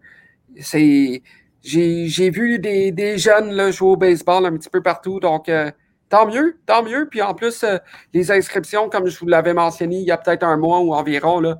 [0.60, 1.22] c'est.
[1.62, 5.18] J'ai vu des, jeunes là, jouer au baseball un petit peu partout.
[5.18, 5.72] Donc, euh,
[6.08, 7.08] tant mieux, tant mieux.
[7.08, 7.64] Puis en plus,
[8.12, 11.40] les inscriptions, comme je vous l'avais mentionné il y a peut-être un mois ou environ,
[11.40, 11.58] là,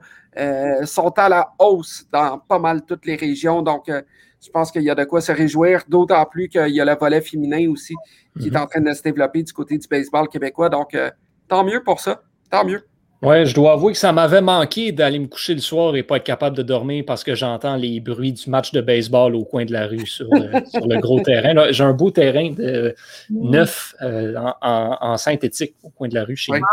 [0.85, 3.63] sont à la hausse dans pas mal toutes les régions.
[3.63, 3.91] Donc,
[4.47, 6.95] je pense qu'il y a de quoi se réjouir, d'autant plus qu'il y a le
[6.95, 7.95] volet féminin aussi
[8.39, 8.63] qui est mhm.
[8.63, 10.69] en train de se développer du côté du baseball québécois.
[10.69, 11.11] Donc, euh,
[11.49, 12.23] tant mieux pour ça.
[12.51, 12.83] Tant mieux.
[13.23, 16.17] Oui, je dois avouer que ça m'avait manqué d'aller me coucher le soir et pas
[16.17, 19.65] être capable de dormir parce que j'entends les bruits du match de baseball au coin
[19.65, 21.55] de la rue sur, euh, le gros terrain.
[21.71, 22.95] J'ai un beau terrain de
[23.31, 26.69] neuf euh, en, synthétique au coin de la rue chez moi.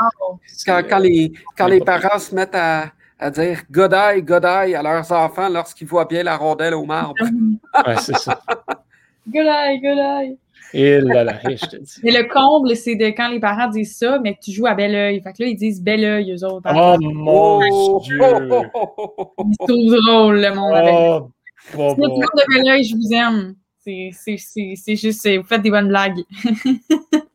[0.66, 5.48] Quand, les, quand les parents se mettent à, à dire Godaille, Godaille à leurs enfants
[5.48, 7.16] lorsqu'ils voient bien la rondelle au marbre.
[7.24, 8.41] oui, c'est ça.
[9.28, 10.38] Golaï, golaï.
[10.74, 11.99] Et là là, je te dis.
[12.03, 14.74] Mais le comble, c'est de quand les parents disent ça, mais que tu joues à
[14.74, 15.21] bel oeil.
[15.21, 16.67] Fait que là, ils disent bel oeil, eux autres.
[16.74, 18.19] Oh mon Dieu!
[18.19, 20.93] Ils trouvent drôle, le monde avec.
[20.93, 21.30] Oh,
[21.69, 22.19] Si bon, bon.
[22.19, 23.55] de bel oeil, je vous aime.
[23.86, 26.21] C'est- c'est- C'est c'est juste, vous faites des bonnes blagues.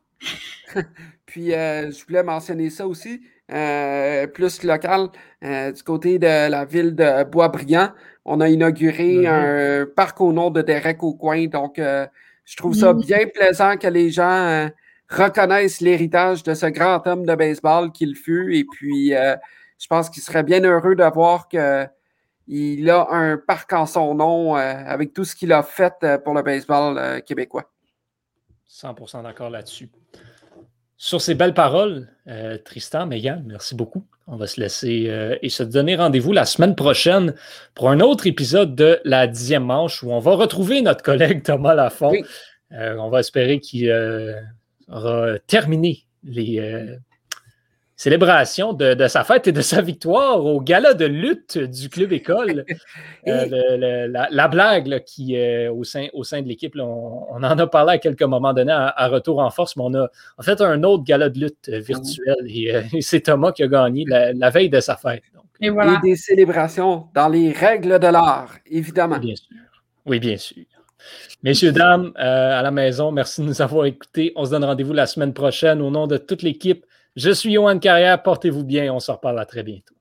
[1.25, 3.21] Puis, euh, je voulais mentionner ça aussi,
[3.51, 5.09] euh, plus local,
[5.43, 7.89] euh, du côté de la ville de Boisbriand.
[8.25, 9.25] On a inauguré Mhm.
[9.27, 11.45] un parc au nom de Derek au coin.
[11.47, 12.05] Donc, euh,
[12.49, 14.69] je trouve ça bien plaisant que les gens euh,
[15.07, 18.55] reconnaissent l'héritage de ce grand homme de baseball qu'il fut.
[18.57, 19.35] Et puis, euh,
[19.77, 24.57] je pense qu'il serait bien heureux de voir qu'il a un parc en son nom
[24.57, 25.93] euh, avec tout ce qu'il a fait
[26.23, 27.71] pour le baseball euh, québécois.
[28.67, 29.87] 100% d'accord là-dessus.
[31.01, 34.03] Sur ces belles paroles, euh, Tristan, Megan, merci beaucoup.
[34.27, 37.35] On va se laisser euh, et se donner rendez-vous la semaine prochaine
[37.73, 41.73] pour un autre épisode de la dixième manche où on va retrouver notre collègue Thomas
[41.73, 42.11] Lafont.
[42.11, 42.25] Oui.
[42.73, 43.89] Euh, on va espérer qu'il
[44.89, 46.59] aura terminé les
[48.01, 52.13] célébrations de, de sa fête et de sa victoire au gala de lutte du club
[52.13, 52.65] école.
[53.27, 56.73] Euh, le- le- la, la blague là, qui euh, au, sein, au sein de l'équipe,
[56.75, 59.75] là, on, on en a parlé à quelques moments donnés à, à Retour en force,
[59.75, 63.01] mais on a en fait un autre gala de lutte euh, virtuel et, euh, et
[63.01, 65.21] c'est Thomas qui a gagné la, la veille de sa fête.
[65.35, 65.99] Donc, Et voilà.
[66.03, 69.17] Et des célébrations dans les règles de l'art, évidemment.
[69.19, 69.57] bien sûr.
[70.05, 70.63] Oui, bien sûr.
[71.43, 74.31] Messieurs, dames, euh, à la maison, merci de nous avoir écoutés.
[74.37, 76.85] On se donne rendez-vous la semaine prochaine au nom de toute l'équipe.
[77.15, 78.21] Je suis Johan Carrière.
[78.23, 78.93] Portez-vous bien.
[78.93, 79.98] On se reparle à très bientôt.